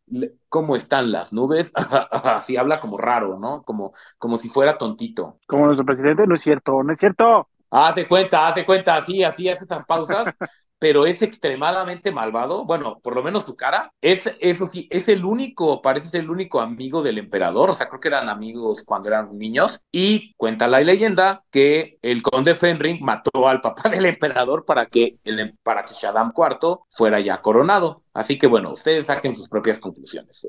[0.49, 1.71] cómo están las nubes?
[2.11, 3.63] Así habla como raro, ¿no?
[3.63, 5.39] Como, como si fuera tontito.
[5.47, 7.49] Como nuestro presidente, no es cierto, no es cierto.
[7.75, 10.27] Hace cuenta, hace cuenta, así, así hace esas pausas,
[10.79, 12.67] pero es extremadamente malvado.
[12.67, 13.93] Bueno, por lo menos su cara.
[14.03, 17.71] Es, eso sí, es el único, parece ser el único amigo del emperador.
[17.71, 19.81] O sea, creo que eran amigos cuando eran niños.
[19.93, 25.19] Y cuenta la leyenda que el conde Fenring mató al papá del emperador para que,
[25.25, 28.03] el, em- para que Shaddam IV fuera ya coronado.
[28.13, 30.47] Así que bueno, ustedes saquen sus propias conclusiones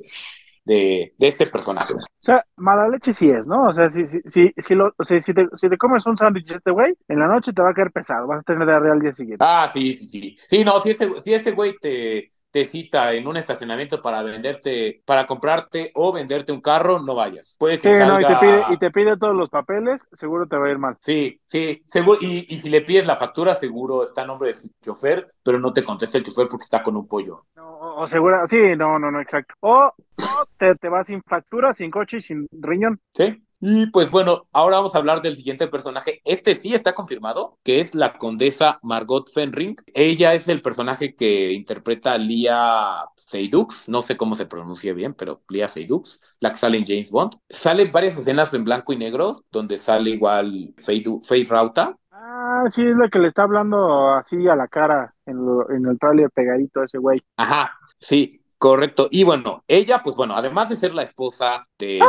[0.65, 1.93] de, de, de este personaje.
[1.93, 3.67] O sea, mala leche sí es, ¿no?
[3.67, 6.17] O sea, si, si, si, si, lo, o sea, si, te, si te comes un
[6.17, 8.93] sándwich este güey, en la noche te va a caer pesado, vas a tener diarrea
[8.93, 9.43] al día siguiente.
[9.47, 10.38] Ah, sí, sí, sí.
[10.47, 15.01] Sí, no, si ese, si ese güey te, te cita en un estacionamiento para venderte,
[15.05, 17.55] para comprarte o venderte un carro, no vayas.
[17.59, 18.05] Puede que Sí, salga...
[18.13, 20.77] no, y te, pide, y te pide todos los papeles, seguro te va a ir
[20.77, 20.97] mal.
[20.99, 24.55] Sí, sí, seguro, y, y si le pides la factura, seguro está a nombre de
[24.55, 27.45] su chofer, pero no te contesta el chofer porque está con un pollo.
[27.57, 29.53] O, o seguro, sí, no, no, no, exacto.
[29.59, 33.01] O, o te, te vas sin factura, sin coche y sin riñón.
[33.13, 33.39] Sí.
[33.65, 36.19] Y pues bueno, ahora vamos a hablar del siguiente personaje.
[36.26, 39.78] Este sí está confirmado, que es la condesa Margot Fenring.
[39.93, 45.13] Ella es el personaje que interpreta a Lia Seydoux, no sé cómo se pronuncia bien,
[45.13, 47.36] pero Lia Seydoux, la que sale en James Bond.
[47.49, 51.95] Salen varias escenas en blanco y negro, donde sale igual Faye, Du- Faye Rauta.
[52.12, 55.86] Ah, sí, es la que le está hablando así a la cara en, lo- en
[55.86, 57.23] el tráiler pegadito a ese güey.
[57.38, 59.08] Ajá, sí, correcto.
[59.10, 62.02] Y bueno, ella, pues bueno, además de ser la esposa de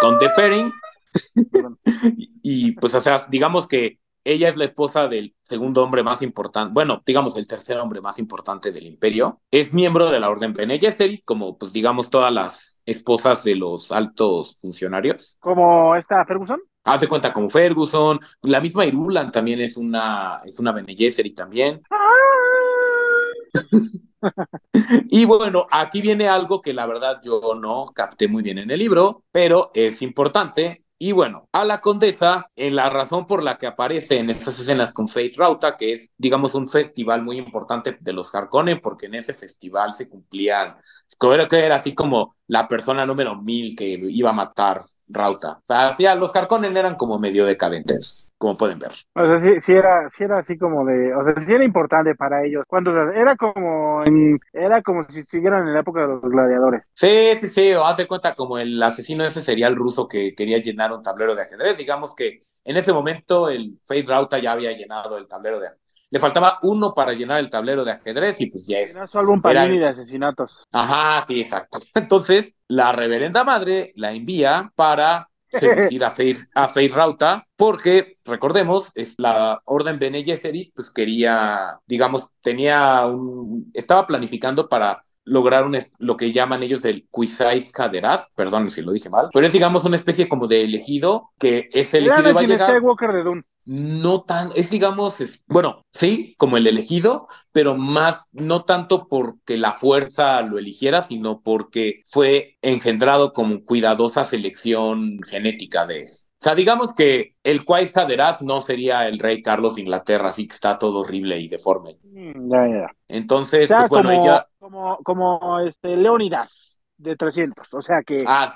[0.00, 0.72] Conde Fering,
[2.16, 6.20] y, y, pues o sea, digamos que ella es la esposa del segundo hombre más
[6.22, 10.52] importante, bueno, digamos el tercer hombre más importante del imperio, es miembro de la Orden
[10.52, 15.36] Bene Gesserit, como pues digamos todas las esposas de los altos funcionarios.
[15.40, 16.60] Como esta Ferguson.
[16.84, 21.82] Hace cuenta como Ferguson, la misma Irulan también es una, es una Bene Gesserit también.
[25.10, 28.78] Y bueno, aquí viene algo que la verdad yo no capté muy bien en el
[28.78, 30.84] libro, pero es importante.
[31.02, 34.92] Y bueno, a la condesa, en la razón por la que aparece en estas escenas
[34.92, 39.14] con Faith Rauta, que es, digamos, un festival muy importante de los Harkonnen, porque en
[39.14, 40.76] ese festival se cumplían,
[41.18, 44.82] creo que era así como la persona número mil que iba a matar
[45.12, 45.58] Rauta.
[45.58, 48.92] O sea, sí, los Harkonnen eran como medio decadentes, como pueden ver.
[49.14, 52.14] O sea, sí, sí era, sí era así como de, o sea, sí era importante
[52.14, 52.64] para ellos.
[52.68, 56.92] Cuando era como, en- era como si siguieran en la época de los gladiadores.
[56.94, 57.08] Sí,
[57.40, 60.58] sí, sí, o haz de cuenta como el asesino ese sería el ruso que quería
[60.58, 61.78] llenar un tablero de ajedrez.
[61.78, 65.79] Digamos que en ese momento el Face Rauta ya había llenado el tablero de ajedrez.
[66.10, 68.96] Le faltaba uno para llenar el tablero de ajedrez y pues ya es.
[68.96, 69.06] Era
[69.42, 70.64] era- panini de asesinatos.
[70.72, 71.80] Ajá, sí, exacto.
[71.94, 78.90] Entonces, la reverenda madre la envía para seducir a Feir, a Feir Rauta, porque, recordemos,
[78.94, 85.74] es la orden Bene Gesserit, pues quería, digamos, tenía un, estaba planificando para lograr un,
[85.76, 89.52] es- lo que llaman ellos el Quizais Caderaz, perdón si lo dije mal, pero es,
[89.52, 93.42] digamos, una especie como de elegido, que Era elegido iba a llegar Skywalker de Dune.
[93.66, 99.56] no tan, es digamos, es- bueno, sí, como el elegido, pero más, no tanto porque
[99.58, 106.54] la fuerza lo eligiera, sino porque fue engendrado como cuidadosa selección genética de O sea,
[106.54, 110.78] digamos que el Quais Haderás no sería el rey Carlos de Inglaterra, así que está
[110.78, 111.98] todo horrible y deforme.
[112.02, 112.88] Mm, Ya, ya, ya.
[113.08, 114.46] Entonces, O sea, pues bueno, como, ella...
[114.60, 117.74] como, como este Leonidas de 300.
[117.74, 118.52] O sea que, Ah,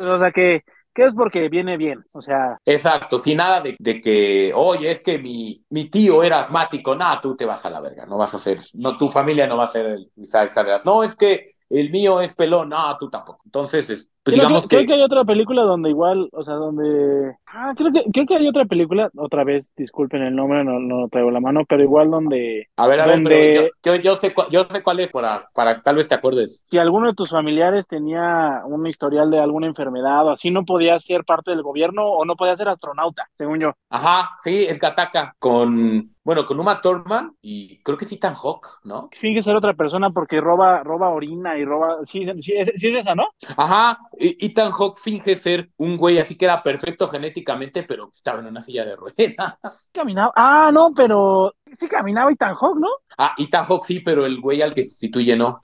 [0.00, 2.04] o sea que, que es porque viene bien.
[2.12, 6.40] O sea, Exacto, sin nada de, de que, oye, es que mi, mi tío era
[6.40, 9.46] asmático, nada, tú te vas a la verga, no vas a ser, no, tu familia
[9.46, 10.50] no va a ser el Isaac
[10.84, 13.40] no, es que el mío es pelón, no, tú tampoco.
[13.46, 16.44] Entonces, es- pues creo, digamos que, creo que, que hay otra película donde igual, o
[16.44, 17.34] sea, donde...
[17.46, 21.08] Ah, creo que, creo que hay otra película, otra vez, disculpen el nombre, no, no
[21.08, 22.68] traigo la mano, pero igual donde...
[22.76, 25.82] a ver, a ver, pero yo, yo, yo sé, yo sé cuál es para, para
[25.82, 26.62] tal vez te acuerdes.
[26.66, 30.98] si alguno de tus familiares tenía un historial de alguna enfermedad o así, no podía
[30.98, 33.72] ser parte del gobierno o no podía ser astronauta, según yo.
[33.88, 38.68] Ajá, sí, es Gataka con, bueno, con Uma Thurman y creo que sí Ethan Hawke,
[38.84, 39.08] ¿no?
[39.12, 41.98] Finge ser otra persona porque roba, roba orina y roba...
[42.04, 43.28] Sí, sí, es, sí es esa, ¿no?
[43.56, 48.46] Ajá, Ethan Hawke finge ser un güey así que era perfecto genéticamente, pero estaba en
[48.46, 49.88] una silla de ruedas.
[49.92, 50.32] Caminaba...
[50.36, 51.54] Ah, no, pero...
[51.72, 52.88] Sí caminaba Ethan Hawke, ¿no?
[53.18, 55.60] Ah, Ethan Hawke sí, pero el güey al que sustituye no.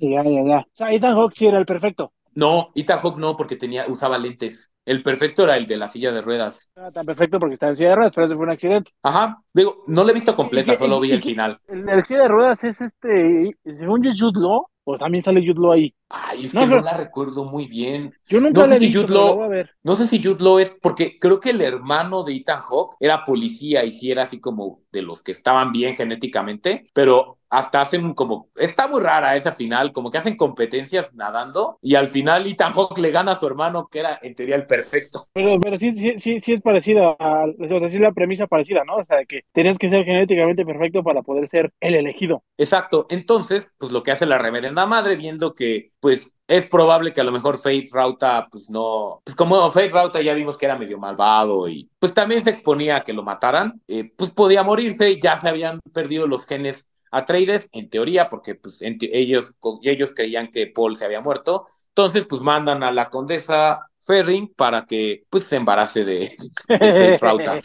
[0.00, 0.58] Ya, ya, ya.
[0.60, 2.12] O sea, Ethan Hawke sí era el perfecto.
[2.34, 4.70] No, Ethan Hawke no, porque tenía, usaba lentes.
[4.84, 6.70] El perfecto era el de la silla de ruedas.
[6.76, 8.92] No era tan perfecto porque estaba en silla de ruedas, pero ese fue un accidente.
[9.02, 11.58] Ajá, digo, no la he visto completa, ¿Y qué- solo vi el final.
[11.66, 15.72] El silla de ruedas es este, según yo, Jude Law, o también sale Jude Law
[15.72, 15.94] ahí.
[16.08, 18.14] Ay, es No, que no la recuerdo muy bien.
[18.28, 19.70] Yo nunca No la sé he si visto, Law- a ver.
[19.82, 23.24] No sé si Jude Law es, porque creo que el hermano de Ethan Hawke era
[23.24, 28.14] policía y sí era así como de los que estaban bien genéticamente, pero hasta hacen
[28.14, 32.72] como, está muy rara esa final, como que hacen competencias nadando y al final Ethan
[32.72, 35.28] Hawke le gana a su hermano que era en teoría el perfecto.
[35.32, 38.46] Pero, pero sí, sí, sí, sí es parecida, a, o sea, sí es la premisa
[38.46, 38.96] parecida, ¿no?
[38.96, 42.42] O sea, de que tenías que ser genéticamente perfecto para poder ser el elegido.
[42.58, 47.20] Exacto, entonces, pues lo que hace la reverenda madre, viendo que, pues, es probable que
[47.20, 50.78] a lo mejor Faith Rauta, pues no, pues como Faith Rauta ya vimos que era
[50.78, 55.20] medio malvado y pues también se exponía a que lo mataran, eh, pues podía morirse,
[55.20, 60.66] ya se habían perdido los genes Atreides, en teoría, porque pues ellos, ellos creían que
[60.66, 65.56] Paul se había muerto, entonces pues mandan a la condesa Ferring para que pues se
[65.56, 66.36] embarace de,
[66.68, 67.60] de Faith Rauta.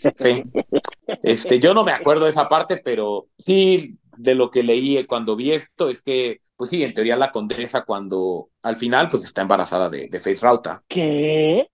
[1.24, 5.36] Este, yo no me acuerdo de esa parte, pero sí de lo que leí cuando
[5.36, 9.41] vi esto es que, pues sí, en teoría la condesa cuando al final pues está
[9.41, 10.84] embarazada de, de Faith Rauta.
[10.88, 11.67] ¿Qué?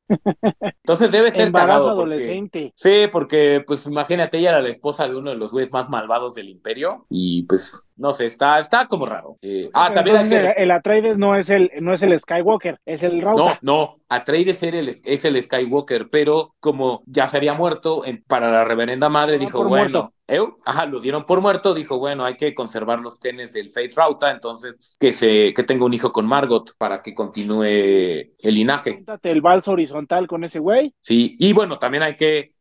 [0.61, 2.13] Entonces debe ser Embarazo porque...
[2.13, 2.73] adolescente.
[2.73, 6.35] Sí, porque pues imagínate, ella era la esposa de uno de los güeyes más malvados
[6.35, 9.37] del imperio y pues no sé, está, está como raro.
[9.41, 10.37] Eh, ah, Pero también que...
[10.37, 13.59] el, el Atreides no es el, no es el Skywalker, es el No, Rauta.
[13.61, 18.49] no, Atreides era el, es el Skywalker, pero como ya se había muerto, en- para
[18.49, 20.13] la reverenda madre dijo, bueno.
[20.29, 20.57] ¿eu?
[20.65, 24.31] ajá, lo dieron por muerto, dijo, bueno, hay que conservar los genes del Faith Rauta,
[24.31, 28.95] entonces que se que tenga un hijo con Margot para que continúe el linaje.
[28.95, 30.93] Júntate el balso horizontal con ese güey.
[31.01, 32.53] Sí, y bueno, también hay que,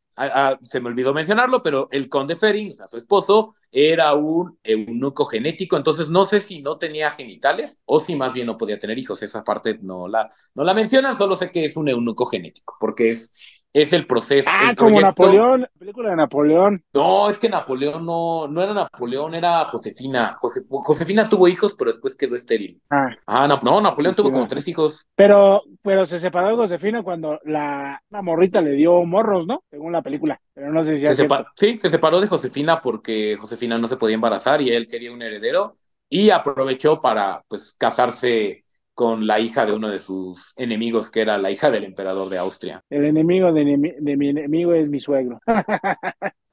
[0.63, 5.27] se me olvidó mencionarlo, pero el conde Ferin, o sea, su esposo, era un eunuco
[5.27, 8.99] genético, entonces no sé si no tenía genitales o si más bien no podía tener
[8.99, 9.23] hijos.
[9.23, 13.11] Esa parte no la, no la mencionan, solo sé que es un eunuco genético, porque
[13.11, 13.33] es,
[13.83, 14.49] es el proceso.
[14.51, 16.83] Ah, el como Napoleón, la película de Napoleón.
[16.95, 20.35] No, es que Napoleón no, no era Napoleón, era Josefina.
[20.41, 22.81] Jose- Josefina tuvo hijos, pero después quedó estéril.
[22.91, 25.07] Ah, Ah, no, no, Napoleón tuvo como tres hijos.
[25.15, 29.63] pero, pero se separó de Josefina cuando la, la morrita le dio morros, ¿no?
[29.71, 30.41] Según la película.
[30.55, 31.17] Pero no sé si Se
[31.57, 35.23] sí, se separó de Josefina porque Josefina no se podía embarazar y él quería un
[35.23, 35.77] heredero.
[36.09, 38.65] y aprovechó para pues casarse
[38.97, 42.39] con la hija de uno de sus enemigos, que era la hija del emperador de
[42.39, 42.81] Austria.
[42.89, 45.39] El enemigo de, mi enemigo es mi suegro.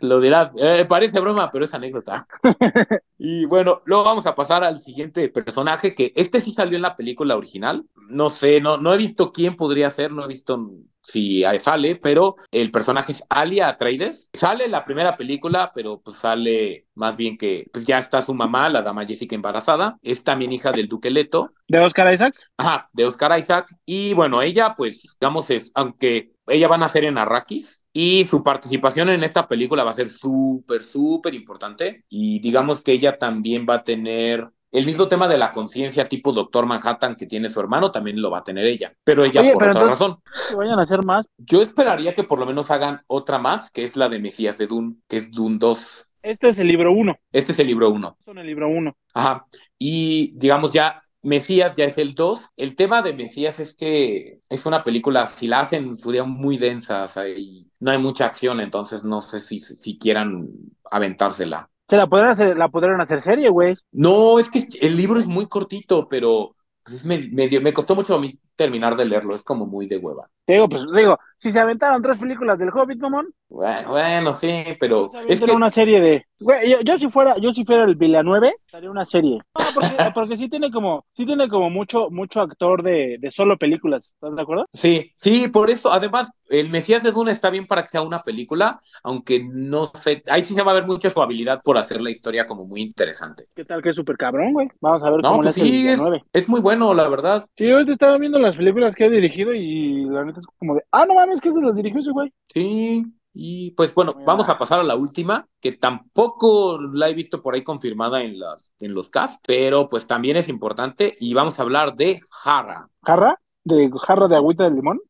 [0.00, 2.26] Lo dirás, eh, parece broma, pero es anécdota.
[3.18, 6.96] y bueno, luego vamos a pasar al siguiente personaje, que este sí salió en la
[6.96, 7.84] película original.
[8.08, 10.70] No sé, no, no he visto quién podría ser, no he visto
[11.02, 14.30] si sale, pero el personaje es Alia Atreides.
[14.32, 18.34] Sale en la primera película, pero pues sale más bien que pues ya está su
[18.34, 19.98] mamá, la dama Jessica embarazada.
[20.02, 21.52] Es también hija del duque Leto.
[21.68, 22.50] ¿De Oscar Isaacs?
[22.56, 23.74] Ajá, de Oscar Isaac.
[23.84, 28.42] Y bueno, ella pues, digamos, es, aunque ella va a nacer en Arrakis, y su
[28.42, 32.04] participación en esta película va a ser súper, súper importante.
[32.08, 36.32] Y digamos que ella también va a tener el mismo tema de la conciencia tipo
[36.32, 38.94] Doctor Manhattan que tiene su hermano, también lo va a tener ella.
[39.04, 40.18] Pero ella por otra razón.
[40.56, 41.26] vayan a hacer más.
[41.36, 44.66] Yo esperaría que por lo menos hagan otra más, que es la de Mesías de
[44.66, 46.08] Dune, que es Dune 2.
[46.22, 47.18] Este es el libro 1.
[47.32, 48.16] Este es el libro 1.
[48.24, 48.96] Son el libro 1.
[49.12, 49.46] Ajá.
[49.78, 52.40] Y digamos ya Mesías ya es el 2.
[52.56, 57.04] El tema de Mesías es que es una película, si la hacen, sería muy densa,
[57.04, 60.48] o sea, y no hay mucha acción, entonces no sé si, si quieran
[60.88, 61.68] aventársela.
[61.88, 63.74] Se la podrán hacer, la podrán hacer serie, güey.
[63.90, 68.20] No, es que el libro es muy cortito, pero pues, me, me costó mucho a
[68.20, 70.28] mí terminar de leerlo, es como muy de hueva.
[70.46, 73.32] Digo, pues digo, si se aventaron tres películas del Hobbit, mamón.
[73.48, 77.64] Bueno, bueno sí, pero es que una serie de Güey, yo, si fuera, yo si
[77.64, 79.38] fuera el Villanueve, haría una serie.
[79.58, 83.56] No, porque, porque sí tiene como, sí tiene como mucho, mucho actor de, de solo
[83.56, 84.66] películas, ¿estás de acuerdo?
[84.72, 88.22] Sí, sí, por eso, además, el Mesías de Dune está bien para que sea una
[88.22, 92.00] película, aunque no sé, ahí sí se va a ver mucho su habilidad por hacer
[92.00, 93.44] la historia como muy interesante.
[93.54, 94.68] ¿Qué tal que es súper cabrón, güey?
[94.80, 96.00] Vamos a ver cómo pues sí, es,
[96.32, 97.44] es, muy bueno, la verdad.
[97.56, 100.74] Sí, hoy te estaba viendo las películas que ha dirigido y la neta es como
[100.74, 102.32] de, ah, no mames, que se las dirigió ese güey.
[102.52, 107.40] Sí, y pues bueno, vamos a pasar a la última, que tampoco la he visto
[107.40, 111.58] por ahí confirmada en, las, en los casts, pero pues también es importante y vamos
[111.58, 112.88] a hablar de Jara.
[113.02, 113.40] ¿Jarra?
[113.64, 115.00] ¿De jarra de agüita de limón?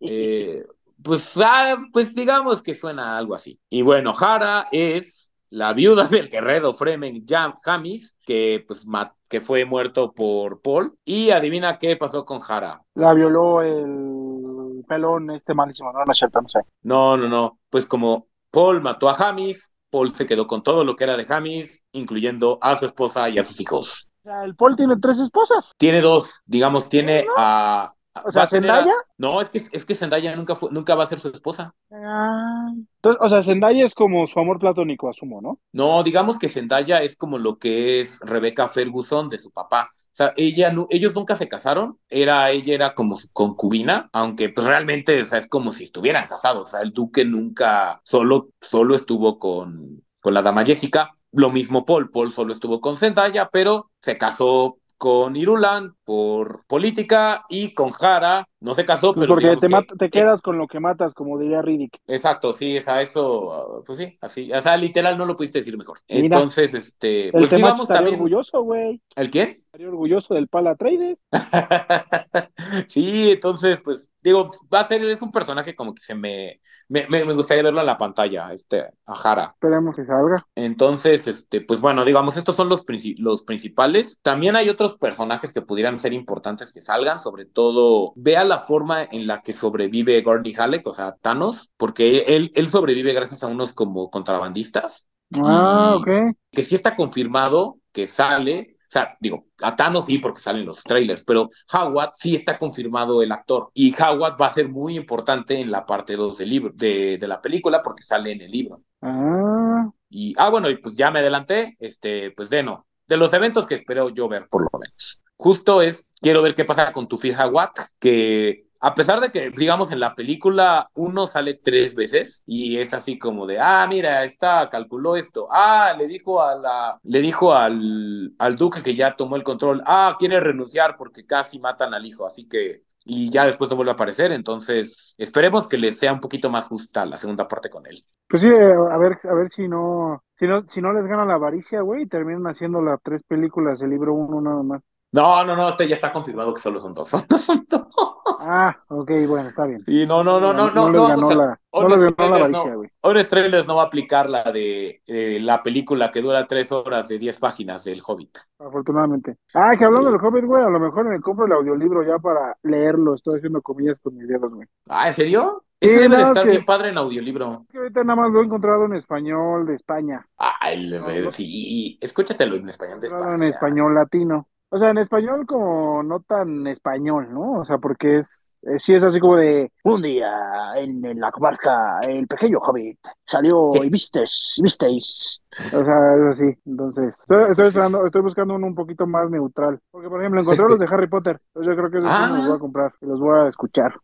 [0.00, 0.64] Eh,
[1.02, 3.58] pues, ah, pues digamos que suena algo así.
[3.70, 5.21] Y bueno, Jara es
[5.52, 8.84] la viuda del guerrero Fremen Jam Jamis, que pues
[9.28, 10.94] que fue muerto por Paul.
[11.04, 12.82] Y adivina qué pasó con Jara.
[12.94, 16.60] La violó el pelón este malísimo, no, no es cierto, no sé.
[16.82, 17.58] No, no, no.
[17.70, 21.24] Pues como Paul mató a Jamis, Paul se quedó con todo lo que era de
[21.24, 24.10] Jamis, incluyendo a su esposa y a sus hijos.
[24.24, 25.72] El Paul tiene tres esposas.
[25.76, 27.92] Tiene dos, digamos, tiene a
[28.24, 28.92] o sea, ¿Zendaya?
[29.16, 31.74] No, es que, es que Zendaya nunca, fue, nunca va a ser su esposa.
[31.90, 32.68] Ah.
[32.96, 35.60] Entonces, o sea, Zendaya es como su amor platónico, asumo, ¿no?
[35.72, 39.90] No, digamos que Zendaya es como lo que es Rebecca Ferguson de su papá.
[39.92, 44.66] O sea, ella, ellos nunca se casaron, era, ella era como su concubina, aunque pues
[44.66, 46.68] realmente, o sea, es como si estuvieran casados.
[46.68, 51.14] O sea, el duque nunca, solo, solo estuvo con, con la dama Jessica.
[51.32, 57.44] Lo mismo Paul, Paul solo estuvo con Zendaya, pero se casó con Irulan por política
[57.48, 61.12] y con Jara no se casó, pues pero porque te, quedas con lo que matas,
[61.12, 61.98] como diría Riddick.
[62.06, 65.76] Exacto, sí, es a eso, pues sí, así, o sea, literal no lo pudiste decir
[65.76, 65.98] mejor.
[66.06, 68.14] Entonces, este, pues vamos también.
[68.14, 69.02] orgulloso, güey.
[69.16, 69.64] ¿El quién?
[69.64, 71.18] Estaría orgulloso del Pala Trades.
[72.86, 77.06] sí, entonces, pues, digo, va a ser, es un personaje como que se me, me,
[77.08, 79.50] me, gustaría verlo en la pantalla, este, a Jara.
[79.54, 80.46] Esperemos que salga.
[80.54, 82.84] Entonces, este, pues bueno, digamos, estos son los,
[83.18, 84.18] los principales.
[84.22, 89.02] También hay otros personajes que pudieran ser importantes que salgan, sobre todo, vea la forma
[89.02, 93.48] en la que sobrevive Gordy Halleck, o sea, Thanos, porque él, él sobrevive gracias a
[93.48, 95.08] unos como contrabandistas.
[95.34, 96.36] Ah, ok.
[96.50, 101.24] Que sí está confirmado que sale, sea, digo, a Thanos sí porque salen los trailers,
[101.24, 103.70] pero Howard sí está confirmado el actor.
[103.74, 107.28] Y Howard va a ser muy importante en la parte 2 del libro, de, de,
[107.28, 108.82] la película porque sale en el libro.
[109.00, 109.90] Ah.
[110.10, 113.66] Y, ah, bueno, y pues ya me adelanté, este, pues de no, de los eventos
[113.66, 117.18] que espero yo ver por lo menos justo es, quiero ver qué pasa con tu
[117.36, 122.78] Hawak, que a pesar de que, digamos, en la película uno sale tres veces y
[122.78, 127.20] es así como de, ah, mira, está, calculó esto, ah, le dijo a la, le
[127.20, 131.94] dijo al, al duque que ya tomó el control, ah, quiere renunciar porque casi matan
[131.94, 135.92] al hijo, así que, y ya después no vuelve a aparecer, entonces esperemos que le
[135.92, 138.04] sea un poquito más justa la segunda parte con él.
[138.28, 141.34] Pues sí, a ver, a ver si no, si no, si no les gana la
[141.34, 144.82] avaricia, güey, y terminan haciendo las tres películas, el libro uno nada más.
[145.12, 147.08] No, no, no, este ya está confirmado que solo son dos.
[147.08, 147.26] Son,
[147.68, 147.86] dos.
[148.44, 149.78] Ah, ok, bueno, está bien.
[149.78, 150.90] Sí, no, no, no, no, no.
[150.90, 156.20] No, no, la, Honest Trailers no va a aplicar la de eh, la película que
[156.22, 158.38] dura tres horas de diez páginas del Hobbit.
[158.58, 159.36] Afortunadamente.
[159.54, 162.56] Ah, que hablando del Hobbit, güey, a lo mejor me compro el audiolibro ya para
[162.64, 163.14] leerlo.
[163.14, 164.66] Estoy haciendo comillas con mis dedos, güey.
[164.88, 165.64] Ah, ¿en serio?
[165.78, 167.66] Ese debe de no, estar que- bien padre en audiolibro.
[167.70, 170.26] Que ahorita nada más lo he encontrado en español de España.
[170.36, 173.34] Ay, le- sí, escúchatelo en español de España.
[173.34, 174.48] en español latino.
[174.74, 177.60] O sea, en español como no tan español, ¿no?
[177.60, 180.30] O sea, porque es, eh, sí es así como de un día
[180.76, 185.42] en, en la comarca el pequeño hobbit salió y vistes, y visteis.
[185.74, 186.58] O sea, es así.
[186.64, 189.78] Entonces, estoy, estoy esperando, estoy buscando uno un poquito más neutral.
[189.90, 191.38] Porque, por ejemplo, encontré los de Harry Potter.
[191.48, 193.94] Entonces yo creo que esos sí los voy a comprar y los voy a escuchar.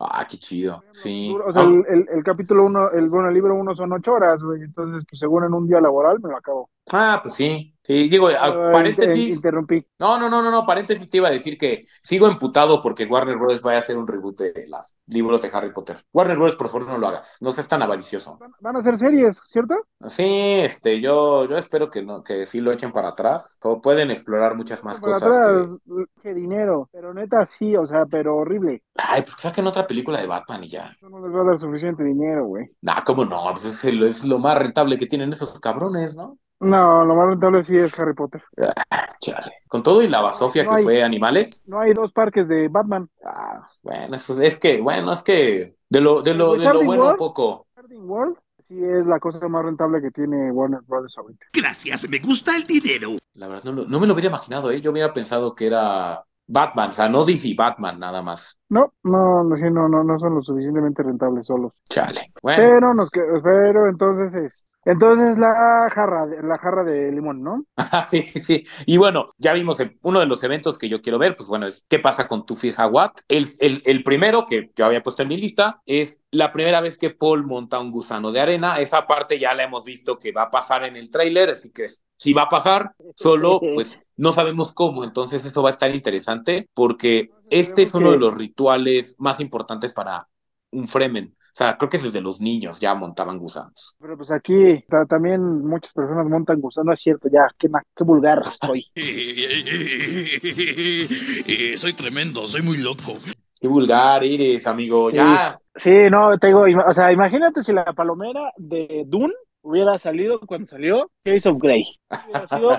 [0.00, 0.86] Ah, qué chido.
[0.92, 1.36] Sí.
[1.46, 4.14] O sea, Ah, el, el, el capítulo uno, el, bueno, el libro uno son ocho
[4.14, 4.62] horas, güey.
[4.62, 6.70] Entonces, pues según en un día laboral me lo acabo.
[6.92, 7.70] Ah, pues sí.
[7.86, 9.10] Sí, digo, Ah, paréntesis.
[9.18, 9.86] inter- interrumpí.
[9.98, 13.36] No, no, no, no, no, paréntesis te iba a decir que sigo emputado porque Warner
[13.36, 13.60] Bros.
[13.60, 15.98] vaya a hacer un reboot de los libros de Harry Potter.
[16.10, 17.36] Warner Bros., por favor, no lo hagas.
[17.42, 18.38] No seas tan avaricioso.
[18.60, 19.74] Van a hacer series, ¿cierto?
[20.08, 20.22] Sí,
[20.62, 23.58] este, yo, yo espero que no, que sí lo echen para atrás.
[23.60, 25.22] Como pueden explorar muchas más cosas.
[25.22, 26.88] atrás, que- qué dinero.
[26.90, 28.82] Pero neta, sí, o sea, pero horrible.
[28.96, 30.96] Ay, pues saquen otra película de Batman y ya.
[31.02, 32.70] No les va a dar suficiente dinero, güey.
[32.80, 33.44] Nah, ¿cómo no?
[33.52, 36.38] Pues es, el- es lo más rentable que tienen esos cabrones, ¿no?
[36.60, 38.42] No, lo más rentable sí es Harry Potter.
[38.90, 39.52] Ah, chale.
[39.68, 41.62] Con todo y la basofia No que hay- fue Animales.
[41.66, 43.08] No hay dos parques de Batman.
[43.24, 47.02] Ah, bueno, eso es que, bueno, es que de lo, de lo, de lo bueno
[47.04, 47.18] World.
[47.18, 47.66] poco.
[47.90, 48.36] World
[48.68, 51.14] sí es la cosa más rentable que tiene Warner Bros.
[51.18, 51.46] ahorita.
[51.52, 53.18] Gracias, me gusta el dinero.
[53.34, 54.80] La verdad, no, lo- no me lo hubiera imaginado, ¿eh?
[54.80, 58.58] Yo hubiera pensado que era Batman, o sea, no DC Batman, nada más.
[58.70, 61.72] No, no, no, sí, no, no, no son lo suficientemente rentables solos.
[61.88, 62.32] Chale.
[62.42, 63.10] Bueno, Pero nos
[63.42, 67.64] pero entonces es, entonces la jarra, de- la jarra de limón, ¿no?
[68.10, 68.62] sí, sí, sí.
[68.86, 71.84] Y bueno, ya vimos uno de los eventos que yo quiero ver, pues bueno, es
[71.88, 73.20] ¿qué pasa con Tufi Hawat?
[73.28, 76.98] El, el, el primero que yo había puesto en mi lista es la primera vez
[76.98, 78.78] que Paul monta un gusano de arena.
[78.78, 81.88] Esa parte ya la hemos visto que va a pasar en el tráiler, así que
[82.16, 85.02] si va a pasar, solo pues no sabemos cómo.
[85.02, 89.92] Entonces eso va a estar interesante porque este es uno de los rituales más importantes
[89.92, 90.28] para
[90.70, 91.36] un Fremen.
[91.54, 93.94] O sea, creo que desde los niños ya montaban gusanos.
[94.00, 98.02] Pero pues aquí ta- también muchas personas montan gusano, es cierto, ya, qué, ma- qué
[98.02, 98.84] vulgar soy.
[101.78, 103.18] soy tremendo, soy muy loco.
[103.60, 105.10] Qué vulgar eres, amigo.
[105.10, 105.58] Ya.
[105.76, 109.32] Sí, no, te digo, o sea, imagínate si la palomera de Dune
[109.62, 111.84] hubiera salido cuando salió Case of Grey.
[112.28, 112.70] Hubiera sido-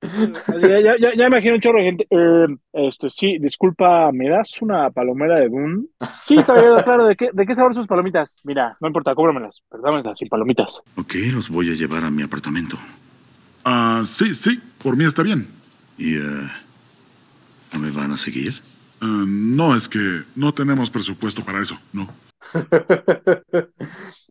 [0.00, 2.06] ya, ya, ya, ya imagino un chorro de gente.
[2.10, 5.86] Eh, este, sí, disculpa, ¿me das una palomera de Dune?
[6.24, 8.40] Sí, caballero, claro, ¿de qué, ¿de qué sabor sus palomitas?
[8.44, 10.82] Mira, no importa, cóbramelas, pero dámelas sin palomitas.
[10.96, 12.76] Ok, los voy a llevar a mi apartamento.
[13.64, 15.48] Ah, sí, sí, por mí está bien.
[15.96, 16.48] ¿Y eh,
[17.72, 18.62] no me van a seguir?
[19.00, 22.08] Ah, no, es que no tenemos presupuesto para eso, no.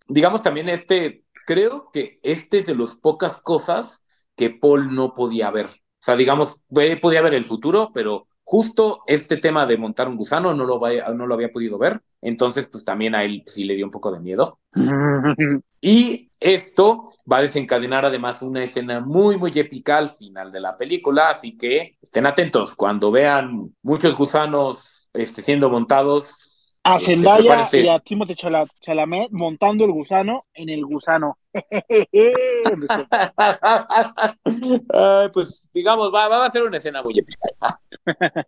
[0.08, 4.04] digamos también este, creo que este es de las pocas cosas
[4.38, 5.68] que Paul no podía ver.
[5.68, 5.72] O
[6.08, 6.58] sea, digamos,
[7.02, 11.10] podía ver el futuro, pero justo este tema de montar un gusano no lo, vaya-
[11.14, 12.02] no lo había podido ver.
[12.22, 14.60] Entonces, pues también a él sí le dio un poco de miedo.
[15.82, 20.76] Y esto va a desencadenar además una escena muy, muy épica al final de la
[20.78, 26.47] película, así que estén atentos cuando vean muchos gusanos este, siendo montados.
[26.88, 28.00] A este, Zendaya y a
[28.36, 31.38] Chala- Chalamet montando el gusano en el gusano.
[35.34, 37.78] Pues digamos, va, va a ser una escena muy épica esa.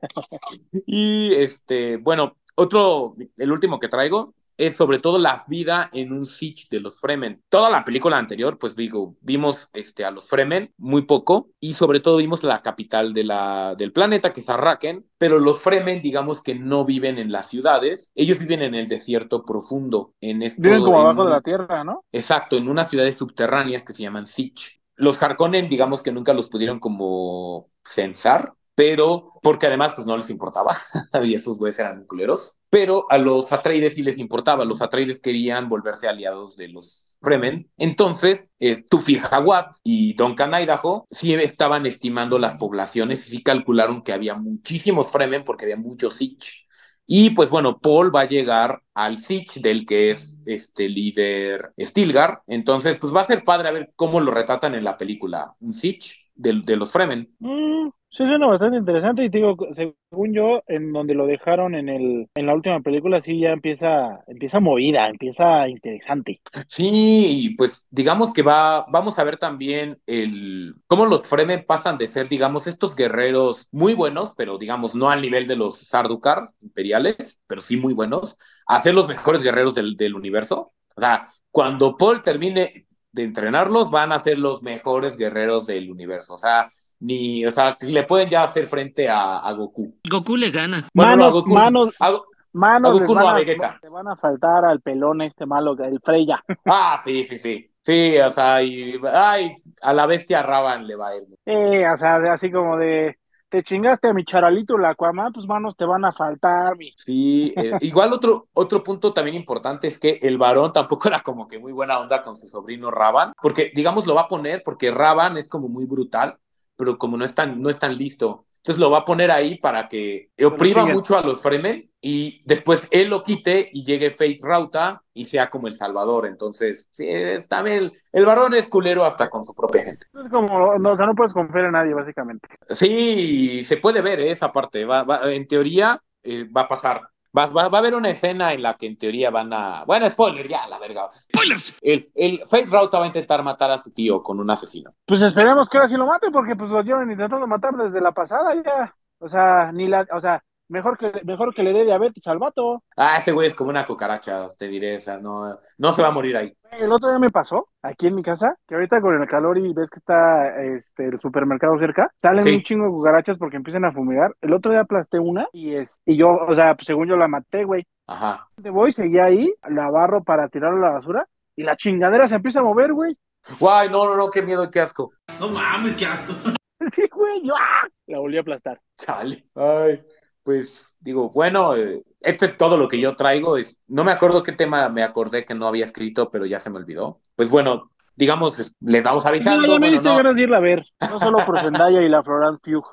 [0.85, 6.25] Y este, bueno, otro, el último que traigo es sobre todo la vida en un
[6.25, 7.41] siege de los Fremen.
[7.47, 12.01] Toda la película anterior, pues digo, vimos este, a los Fremen muy poco y sobre
[12.01, 16.43] todo vimos la capital de la, del planeta, que es Arraken, pero los Fremen, digamos
[16.43, 20.81] que no viven en las ciudades, ellos viven en el desierto profundo, en esto, Viven
[20.81, 22.03] como en abajo de la tierra, ¿no?
[22.11, 24.81] Exacto, en unas ciudades subterráneas que se llaman Siege.
[24.97, 30.29] Los Harkonnen, digamos que nunca los pudieron como censar, pero porque además pues no les
[30.29, 30.73] importaba,
[31.21, 35.67] y esos güeyes eran culeros, pero a los Atreides sí les importaba, los Atreides querían
[35.67, 42.39] volverse aliados de los Fremen, entonces eh, Tufir Hawat y Duncan Idaho sí estaban estimando
[42.39, 46.65] las poblaciones y sí calcularon que había muchísimos Fremen porque había muchos Siege.
[47.05, 52.43] Y pues bueno, Paul va a llegar al Siege del que es este líder Stilgar.
[52.45, 55.55] Entonces, pues va a ser padre a ver cómo lo retratan en la película.
[55.59, 57.35] Un Siege de, de los Fremen.
[57.39, 62.27] Mm, sí, suena bastante interesante y digo, según yo, en donde lo dejaron en el,
[62.35, 66.41] en la última película, sí ya empieza, empieza movida, empieza interesante.
[66.67, 72.07] Sí, pues digamos que va, vamos a ver también el cómo los Fremen pasan de
[72.07, 77.39] ser, digamos, estos guerreros muy buenos, pero digamos no al nivel de los Sardukar imperiales,
[77.47, 78.37] pero sí muy buenos,
[78.67, 80.73] a ser los mejores guerreros del, del universo.
[80.95, 86.35] O sea, cuando Paul termine de entrenarlos, van a ser los mejores guerreros del universo.
[86.35, 89.95] O sea, ni, o sea, le pueden ya hacer frente a, a Goku.
[90.09, 90.87] Goku le gana.
[90.93, 92.17] Bueno, no, a manos, Goku- manos, a
[92.53, 93.79] manos A Goku no, van a Vegeta.
[93.81, 96.43] le van a faltar al pelón este malo, el Freya.
[96.65, 97.65] Ah, sí, sí, sí.
[97.81, 101.23] Sí, o sea, y, ay, a la bestia Raban le va a ir.
[101.45, 103.17] Eh, o sea, así como de,
[103.49, 106.93] te chingaste a mi charalito la Aquaman, pues manos te van a faltar, mi.
[106.95, 111.47] Sí, eh, igual otro, otro punto también importante es que el varón tampoco era como
[111.47, 114.91] que muy buena onda con su sobrino Raban, porque digamos lo va a poner porque
[114.91, 116.37] Raban es como muy brutal,
[116.75, 118.45] pero como no es tan, no es tan listo.
[118.69, 122.87] Entonces lo va a poner ahí para que oprima mucho a los Fremen y después
[122.91, 126.27] él lo quite y llegue Fate Rauta y sea como el salvador.
[126.27, 127.77] Entonces, sí, está bien.
[127.77, 130.05] El, el varón es culero hasta con su propia gente.
[130.23, 132.47] Es como, no, o sea, no puedes confiar en nadie, básicamente.
[132.67, 134.31] Sí, se puede ver ¿eh?
[134.31, 134.85] esa parte.
[134.85, 137.01] Va, va- en teoría eh, va a pasar.
[137.37, 139.83] Va, va- va a haber una escena en la que en teoría van a.
[139.85, 141.09] Bueno, spoiler, ya, la verga.
[141.11, 141.75] ¡Spoilers!
[141.81, 144.93] El, el Fate Rauta va a intentar matar a su tío con un asesino.
[145.05, 148.11] Pues esperemos que ahora sí lo mate, porque pues lo llevan intentando matar desde la
[148.11, 148.95] pasada ya.
[149.19, 152.83] O sea, ni la, o sea, mejor que, mejor que le dé diabetes al vato.
[152.95, 154.97] Ah, ese güey es como una cucaracha, te diré.
[154.97, 155.41] O sea, no,
[155.77, 156.53] no se va a morir ahí.
[156.71, 159.73] El otro día me pasó, aquí en mi casa, que ahorita con el calor y
[159.73, 162.55] ves que está este, el supermercado cerca, salen Sí.
[162.55, 164.33] un chingo de cucarachas porque empiezan a fumigar.
[164.41, 167.27] El otro día aplasté una y, es, y yo, o sea, pues, según yo la
[167.27, 167.85] maté, güey.
[168.07, 168.47] Ajá.
[168.61, 172.35] Te voy, seguía ahí, la barro para tirarla a la basura y la chingadera se
[172.35, 173.17] empieza a mover, güey.
[173.59, 175.11] Guay, no, no, no, qué miedo y qué asco.
[175.39, 176.33] No mames, qué asco.
[176.93, 177.87] Sí, güey, yo ¡ah!
[178.07, 178.79] la volví a aplastar.
[178.97, 179.43] Chale.
[179.53, 180.01] Ay,
[180.43, 183.57] pues digo, bueno, eh, esto es todo lo que yo traigo.
[183.57, 186.69] Es, no me acuerdo qué tema me acordé que no había escrito, pero ya se
[186.69, 187.19] me olvidó.
[187.35, 189.61] Pues bueno, digamos, es- les vamos avisando.
[189.61, 190.17] Mira, ya me bueno, diste no.
[190.17, 192.85] ganas de irla a ver, no solo por Zendaya y la Florence Pugh.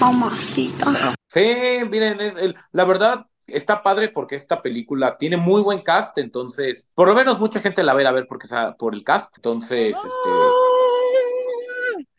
[0.00, 1.14] Mamacita.
[1.26, 6.18] Sí, miren, es el- la verdad está padre porque esta película tiene muy buen cast,
[6.18, 8.94] entonces, por lo menos mucha gente la va a ir a ver porque está por
[8.94, 10.30] el cast, entonces, este,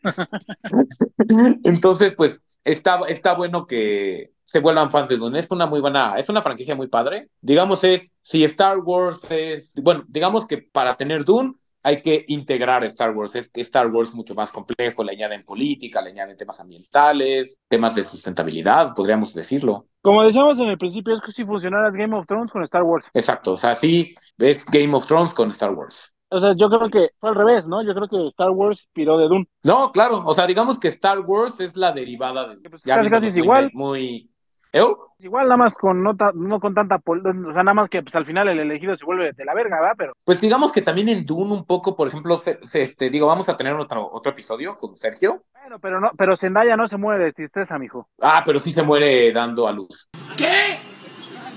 [1.64, 6.14] entonces, pues, está, está bueno que se vuelvan fans de Dune, es una muy buena,
[6.18, 10.96] es una franquicia muy padre, digamos es, si Star Wars es, bueno, digamos que para
[10.96, 13.34] tener Dune hay que integrar Star Wars.
[13.34, 17.58] Es que Star Wars es mucho más complejo, le añaden política, le añaden temas ambientales,
[17.68, 19.86] temas de sustentabilidad, podríamos decirlo.
[20.02, 23.06] Como decíamos en el principio, es que si funcionara Game of Thrones con Star Wars.
[23.14, 26.12] Exacto, o sea, sí, es Game of Thrones con Star Wars.
[26.32, 27.82] O sea, yo creo que fue al revés, ¿no?
[27.82, 29.48] Yo creo que Star Wars piró de Dune.
[29.64, 32.68] No, claro, o sea, digamos que Star Wars es la derivada de...
[32.68, 33.70] Pues ya casi, casi es muy- igual.
[33.72, 34.29] Muy...
[34.72, 35.08] ¿Eu?
[35.18, 38.02] Igual nada más con no, ta- no con tanta pol- o sea, nada más que
[38.02, 39.94] pues al final el elegido se vuelve de la verga, ¿verdad?
[39.98, 43.26] Pero Pues digamos que también en Dune un poco, por ejemplo, se- se- este, digo,
[43.26, 45.42] vamos a tener otro, otro episodio con Sergio.
[45.60, 48.08] bueno, pero no, pero Zendaya no se muere de tristeza, mijo.
[48.22, 50.08] Ah, pero sí se muere dando a luz.
[50.38, 50.78] ¿Qué?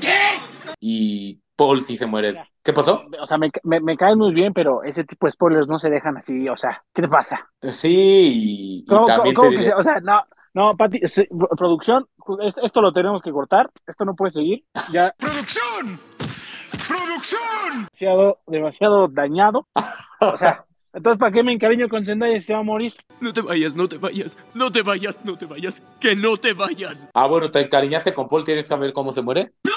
[0.01, 0.39] ¿Qué?
[0.81, 2.33] Y Paul sí se muere.
[2.61, 3.03] ¿Qué pasó?
[3.21, 5.89] O sea, me, me, me caen muy bien, pero ese tipo de spoilers no se
[5.89, 7.49] dejan así, o sea, ¿qué te pasa?
[7.61, 10.21] Sí, y, y ¿Cómo, también cómo te que diré- se- o sea, no,
[10.53, 11.27] no, Pati, sí,
[11.57, 12.05] producción,
[12.41, 15.99] es- esto lo tenemos que cortar, esto no puede seguir, ya ¡Producción!
[16.87, 17.87] ¡Producción!
[17.91, 19.67] demasiado, demasiado dañado,
[20.21, 22.93] o sea, entonces ¿para qué me encariño con Zendaya si se va a morir?
[23.19, 26.53] No te vayas, no te vayas, no te vayas, no te vayas, que no te
[26.53, 27.07] vayas.
[27.13, 29.53] Ah, bueno, te encariñaste con Paul, ¿tienes que saber cómo se muere?
[29.63, 29.71] No,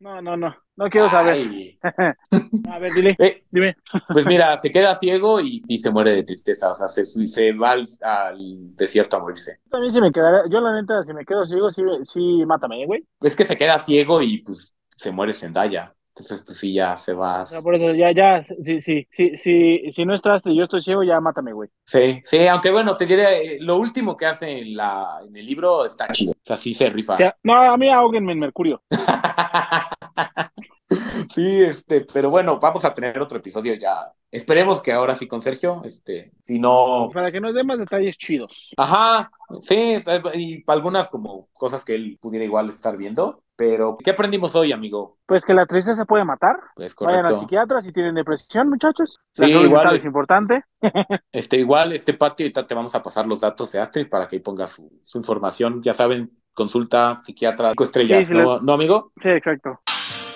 [0.00, 0.56] no, no, no
[0.90, 1.32] quiero saber.
[1.34, 1.78] Ay.
[2.70, 3.76] A ver, dile, Eh, dime.
[4.12, 7.52] pues mira, se queda ciego y, y se muere de tristeza, o sea, se, se
[7.52, 9.58] va al, al desierto a morirse.
[9.70, 12.86] También si me quedará, yo la neta, si me quedo ciego, sí, sí, mátame, ¿eh,
[12.86, 13.04] güey.
[13.20, 15.94] Es que se queda ciego y pues se muere Zendaya.
[16.14, 17.42] Entonces, pues sí, ya se va.
[17.44, 20.64] O sea, por eso, ya, ya, si, si, si, si, si no estás y yo
[20.64, 21.70] estoy ciego, ya mátame, güey.
[21.86, 25.46] Sí, sí, aunque bueno, te diré, eh, lo último que hace en, la, en el
[25.46, 26.32] libro está chido.
[26.32, 27.14] O sea, sí se rifa.
[27.14, 28.82] O sea, no, a mí ahóguenme en mercurio.
[31.34, 34.12] Sí, este, pero bueno, vamos a tener otro episodio ya.
[34.30, 38.16] Esperemos que ahora sí con Sergio, este, si no, Para que nos dé más detalles
[38.16, 38.70] chidos.
[38.76, 39.30] ajá,
[39.60, 40.02] sí,
[40.34, 45.18] y algunas como cosas que él pudiera igual estar viendo, pero ¿qué aprendimos hoy, amigo?
[45.26, 46.56] Pues que la tristeza puede matar.
[46.74, 47.40] Pues Vayan al correcto.
[47.40, 49.18] psiquiatra si tienen depresión, muchachos.
[49.32, 50.64] Sí, igual es- es importante.
[51.32, 54.36] Este, igual, este patio, ahorita te vamos a pasar los datos de Astrid para que
[54.36, 55.82] ahí ponga su, su información.
[55.82, 59.12] Ya saben, consulta psiquiatra estrellas, Sí, sí, ¿no, les- ¿no, amigo?
[59.22, 59.80] Sí, exacto.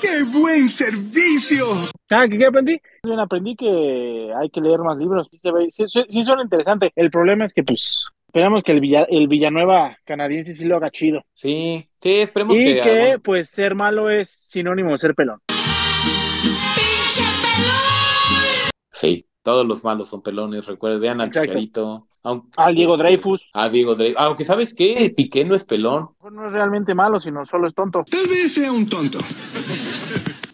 [0.00, 1.66] ¡Qué buen servicio!
[2.10, 2.80] Ah, ¿qué, qué aprendí?
[3.02, 5.28] Bien, aprendí que hay que leer más libros.
[5.30, 5.38] Sí,
[5.70, 6.90] sí, sí, sí son interesantes.
[6.94, 10.90] El problema es que, pues, esperamos que el, Villa, el Villanueva canadiense sí lo haga
[10.90, 11.22] chido.
[11.32, 12.80] Sí, sí, esperemos Y que...
[12.82, 15.40] que, bueno, pues, ser malo es sinónimo de ser pelón.
[18.92, 21.30] sí, todos los malos son pelones, recuerden, vean al.
[21.30, 22.08] Chicharito.
[22.26, 23.50] Aunque, Al Diego este, Dreyfus.
[23.52, 24.20] A Diego Dreyfus.
[24.20, 25.14] Aunque, ¿sabes qué?
[25.16, 26.08] Piqué no es pelón.
[26.32, 28.02] No es realmente malo, sino solo es tonto.
[28.10, 29.20] Tal vez sea un tonto.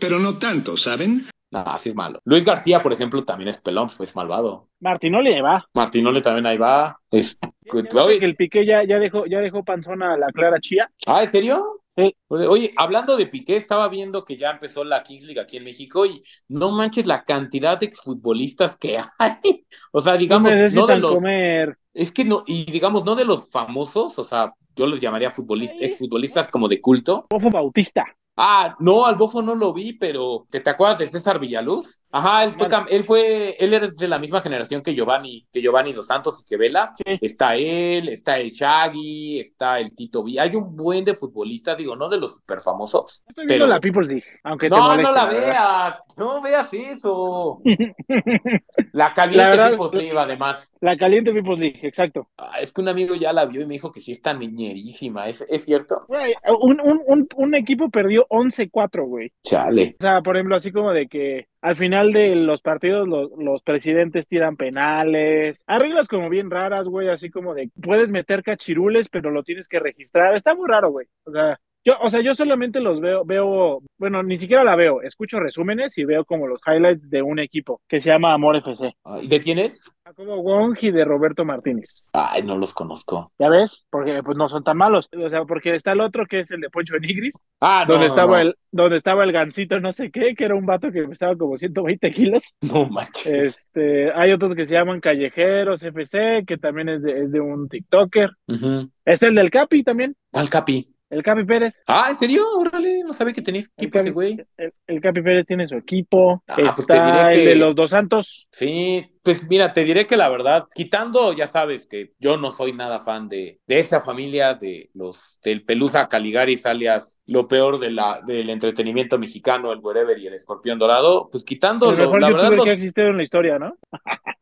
[0.03, 1.27] Pero no tanto, ¿saben?
[1.53, 2.19] No, así es malo.
[2.25, 4.69] Luis García, por ejemplo, también es pelón, pues malvado.
[4.81, 5.65] Martinoli ahí va.
[5.75, 6.99] Martinole también ahí va.
[7.11, 7.39] Es...
[7.41, 10.91] Ya que el Piqué ya, ya dejó, ya dejó panzona a la Clara Chía.
[11.07, 11.83] Ah, ¿en serio?
[11.97, 12.17] Sí.
[12.29, 16.07] Oye, hablando de Piqué, estaba viendo que ya empezó la Kings League aquí en México
[16.07, 19.67] y no manches la cantidad de exfutbolistas que hay.
[19.93, 21.15] O sea, digamos, no, de los.
[21.15, 21.79] comer.
[21.95, 25.83] Es que no, y digamos, no de los famosos, o sea, yo los llamaría futbolistas,
[25.83, 27.27] exfutbolistas como de culto.
[27.29, 28.07] Bofo Bautista.
[28.37, 32.02] Ah, no, al Bofo no lo vi, pero ¿te, te acuerdas de César Villaluz?
[32.15, 35.93] Ajá, él fue, él fue, él es de la misma generación que Giovanni, que Giovanni
[35.95, 36.93] Dos Santos y que Vela.
[37.05, 40.39] Está él, está el Shaggy, está el Tito V.
[40.39, 43.25] Hay un buen de futbolistas, digo, no de los super famosos.
[43.29, 45.41] Estoy viendo la People's League, aunque te No, moleste, no la verdad.
[45.47, 47.61] veas, no veas eso.
[48.93, 50.71] La caliente La verdad, People's League, además.
[50.81, 52.29] La caliente People's League, exacto.
[52.37, 55.29] Ah, es que un amigo ya la vio y me dijo que sí está niñerísima,
[55.29, 56.05] ¿es, es cierto?
[56.09, 59.33] Güey, un, un, un, un equipo perdió 11-4, güey.
[59.45, 59.97] Chale.
[59.99, 63.63] O sea, por ejemplo, así como de que al final de los partidos los, los
[63.63, 65.63] presidentes tiran penales.
[65.67, 69.69] Hay reglas como bien raras, güey, así como de puedes meter cachirules, pero lo tienes
[69.69, 70.35] que registrar.
[70.35, 71.07] Está muy raro, güey.
[71.25, 75.03] O sea, yo, o sea, yo solamente los veo, veo, bueno, ni siquiera la veo,
[75.03, 78.95] escucho resúmenes y veo como los highlights de un equipo que se llama Amor FC.
[79.23, 79.91] ¿Y de quién es?
[80.17, 82.09] Como Wong y de Roberto Martínez.
[82.13, 83.33] Ay, no los conozco.
[83.39, 83.87] ¿Ya ves?
[83.89, 85.09] Porque pues no son tan malos.
[85.17, 87.35] O sea, porque está el otro que es el de Poncho Benigris.
[87.61, 88.39] Ah, no, donde estaba no.
[88.39, 91.57] el, donde estaba el gancito no sé qué, que era un vato que pesaba como
[91.57, 92.43] 120 kilos.
[92.73, 93.27] No manches.
[93.27, 97.69] Este, hay otros que se llaman Callejeros FC, que también es de, es de un
[97.69, 98.31] TikToker.
[98.49, 98.91] Ujú.
[99.05, 100.89] Es el del Capi también, ¿Cuál Capi?
[101.13, 101.83] El Capi Pérez.
[101.87, 102.45] Ah, ¿en serio?
[102.59, 104.45] Órale, no sabía que tenías El equipo ese güey.
[104.57, 106.43] el, el Capi Pérez tiene su equipo.
[106.49, 108.49] Ah, pues Está te diré el que- de los Dos Santos.
[108.51, 112.73] Sí, pues mira, te diré que la verdad, quitando, ya sabes que yo no soy
[112.73, 117.91] nada fan de, de esa familia de los del Pelusa Caligaris, alias lo peor de
[117.93, 122.31] la, del entretenimiento mexicano, el Wherever y el Escorpión Dorado, pues quitando, El mejor la
[122.31, 123.77] verdad, los- que ha existido en la historia, ¿no?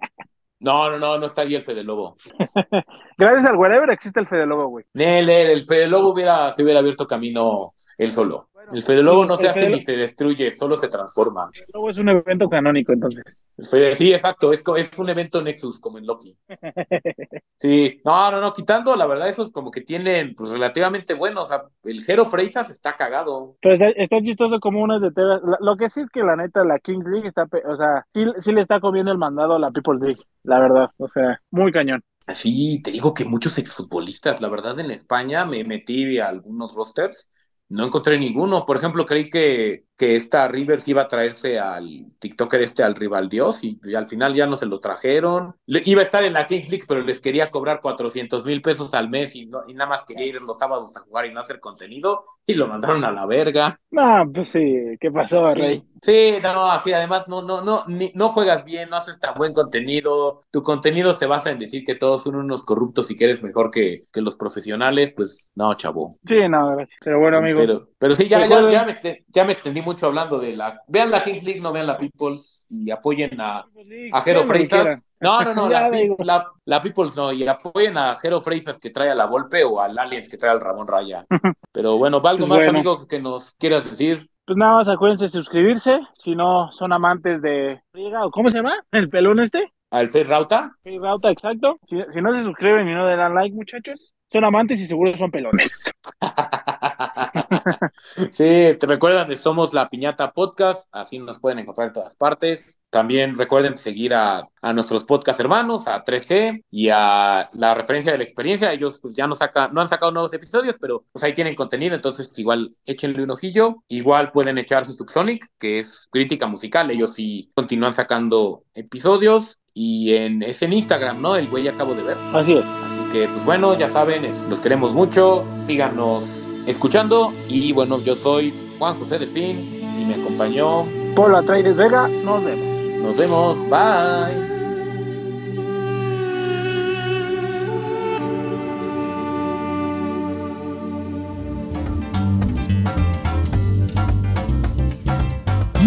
[0.60, 2.16] no, no, no, no está ahí el Fede Lobo.
[3.18, 4.84] Gracias al Wherever existe el Fede Lobo, güey.
[4.94, 8.48] Nel, el, el Fede Lobo hubiera, se hubiera abierto camino él solo.
[8.72, 11.50] El Fede Lobo no se hace Fede- ni se destruye, solo se transforma.
[11.52, 13.44] El Lobo es un evento canónico, entonces.
[13.58, 16.36] Fede- sí, exacto, es, es un evento Nexus como en Loki.
[17.56, 21.44] Sí, no, no, no, quitando, la verdad, esos como que tienen, pues, relativamente buenos.
[21.44, 23.56] O sea, el Jero Freisas está cagado.
[23.60, 25.42] Pero está, está chistoso como unas de Tebas.
[25.60, 28.52] Lo que sí es que la neta, la Kings League está, o sea, sí, sí
[28.52, 30.88] le está comiendo el mandado a la People's League, la verdad.
[30.96, 32.02] O sea, muy cañón.
[32.34, 37.28] Sí, te digo que muchos exfutbolistas, la verdad, en España me metí a algunos rosters,
[37.70, 38.66] no encontré ninguno.
[38.66, 43.28] Por ejemplo, creí que, que esta Rivers iba a traerse al TikToker este, al rival
[43.28, 45.54] Dios, y, y al final ya no se lo trajeron.
[45.66, 48.94] Le- iba a estar en la Kings League, pero les quería cobrar 400 mil pesos
[48.94, 51.40] al mes y, no, y nada más quería ir los sábados a jugar y no
[51.40, 53.78] hacer contenido, y lo mandaron a la verga.
[53.90, 55.82] No, pues sí, ¿qué pasó, Rey?
[55.82, 59.34] Sí, sí, no, así además no, no, no, ni- no juegas bien, no haces tan
[59.34, 63.24] buen contenido, tu contenido se basa en decir que todos son unos corruptos y que
[63.24, 66.16] eres mejor que, que los profesionales, pues no, chavo.
[66.26, 66.98] Sí, no, gracias.
[67.02, 67.60] Pero bueno, amigo.
[67.60, 70.80] Pero, pero sí, ya, ya, ya, me extendí, ya me extendí mucho hablando de la.
[70.88, 73.66] Vean la Kings League, no vean la Peoples y apoyen a,
[74.12, 74.42] a Jero.
[74.44, 75.10] Freisas.
[75.20, 75.90] No, no, no, la,
[76.20, 79.82] la, la Peoples no, y apoyen a Jero Freisas que trae a la Volpe o
[79.82, 81.26] al Aliens que trae al Ramón Raya.
[81.72, 82.70] Pero bueno, ¿algo Pues más, bueno.
[82.70, 84.18] amigo, que nos quieras decir?
[84.46, 87.82] Pues nada más acuérdense de suscribirse, si no son amantes de...
[88.24, 88.74] ¿o ¿Cómo se llama?
[88.90, 89.72] ¿El pelón este?
[89.90, 90.72] ¿Al Face Rauta?
[90.82, 91.78] Sí, Rauta, exacto.
[91.86, 95.16] Si, si no se suscriben y no le dan like, muchachos, son amantes y seguro
[95.16, 95.90] son pelones.
[98.32, 102.80] Sí, te recuerdan de Somos la Piñata Podcast, así nos pueden encontrar en todas partes.
[102.90, 108.18] También recuerden seguir a, a nuestros podcast hermanos, a 3G y a la referencia de
[108.18, 108.72] la experiencia.
[108.72, 111.94] Ellos pues ya no sacan, no han sacado nuevos episodios, pero pues ahí tienen contenido,
[111.94, 113.76] entonces igual échenle un ojillo.
[113.88, 116.90] Igual pueden echar su Subsonic, que es crítica musical.
[116.90, 119.56] Ellos sí continúan sacando episodios.
[119.72, 121.36] Y en, es en Instagram, ¿no?
[121.36, 122.16] El güey acabo de ver.
[122.34, 122.64] Así es.
[122.64, 125.44] Así que, pues bueno, ya saben, es- los queremos mucho.
[125.66, 126.24] Síganos
[126.66, 127.32] escuchando.
[127.48, 129.58] Y bueno, yo soy Juan José Delfín
[129.98, 130.84] y me acompañó.
[131.14, 133.02] Polo Atreides Vega, nos vemos.
[133.02, 133.58] Nos vemos.
[133.68, 134.49] Bye.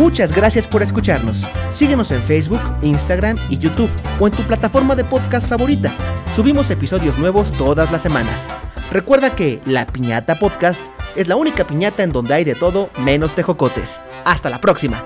[0.04, 1.46] Muchas gracias por escucharnos.
[1.72, 3.90] Síguenos en Facebook, Instagram y YouTube
[4.20, 5.94] o en tu plataforma de podcast favorita.
[6.36, 8.50] Subimos episodios nuevos todas las semanas.
[8.92, 10.82] Recuerda que La Piñata Podcast
[11.16, 14.02] es la única piñata en donde hay de todo menos tejocotes.
[14.26, 15.06] Hasta la próxima.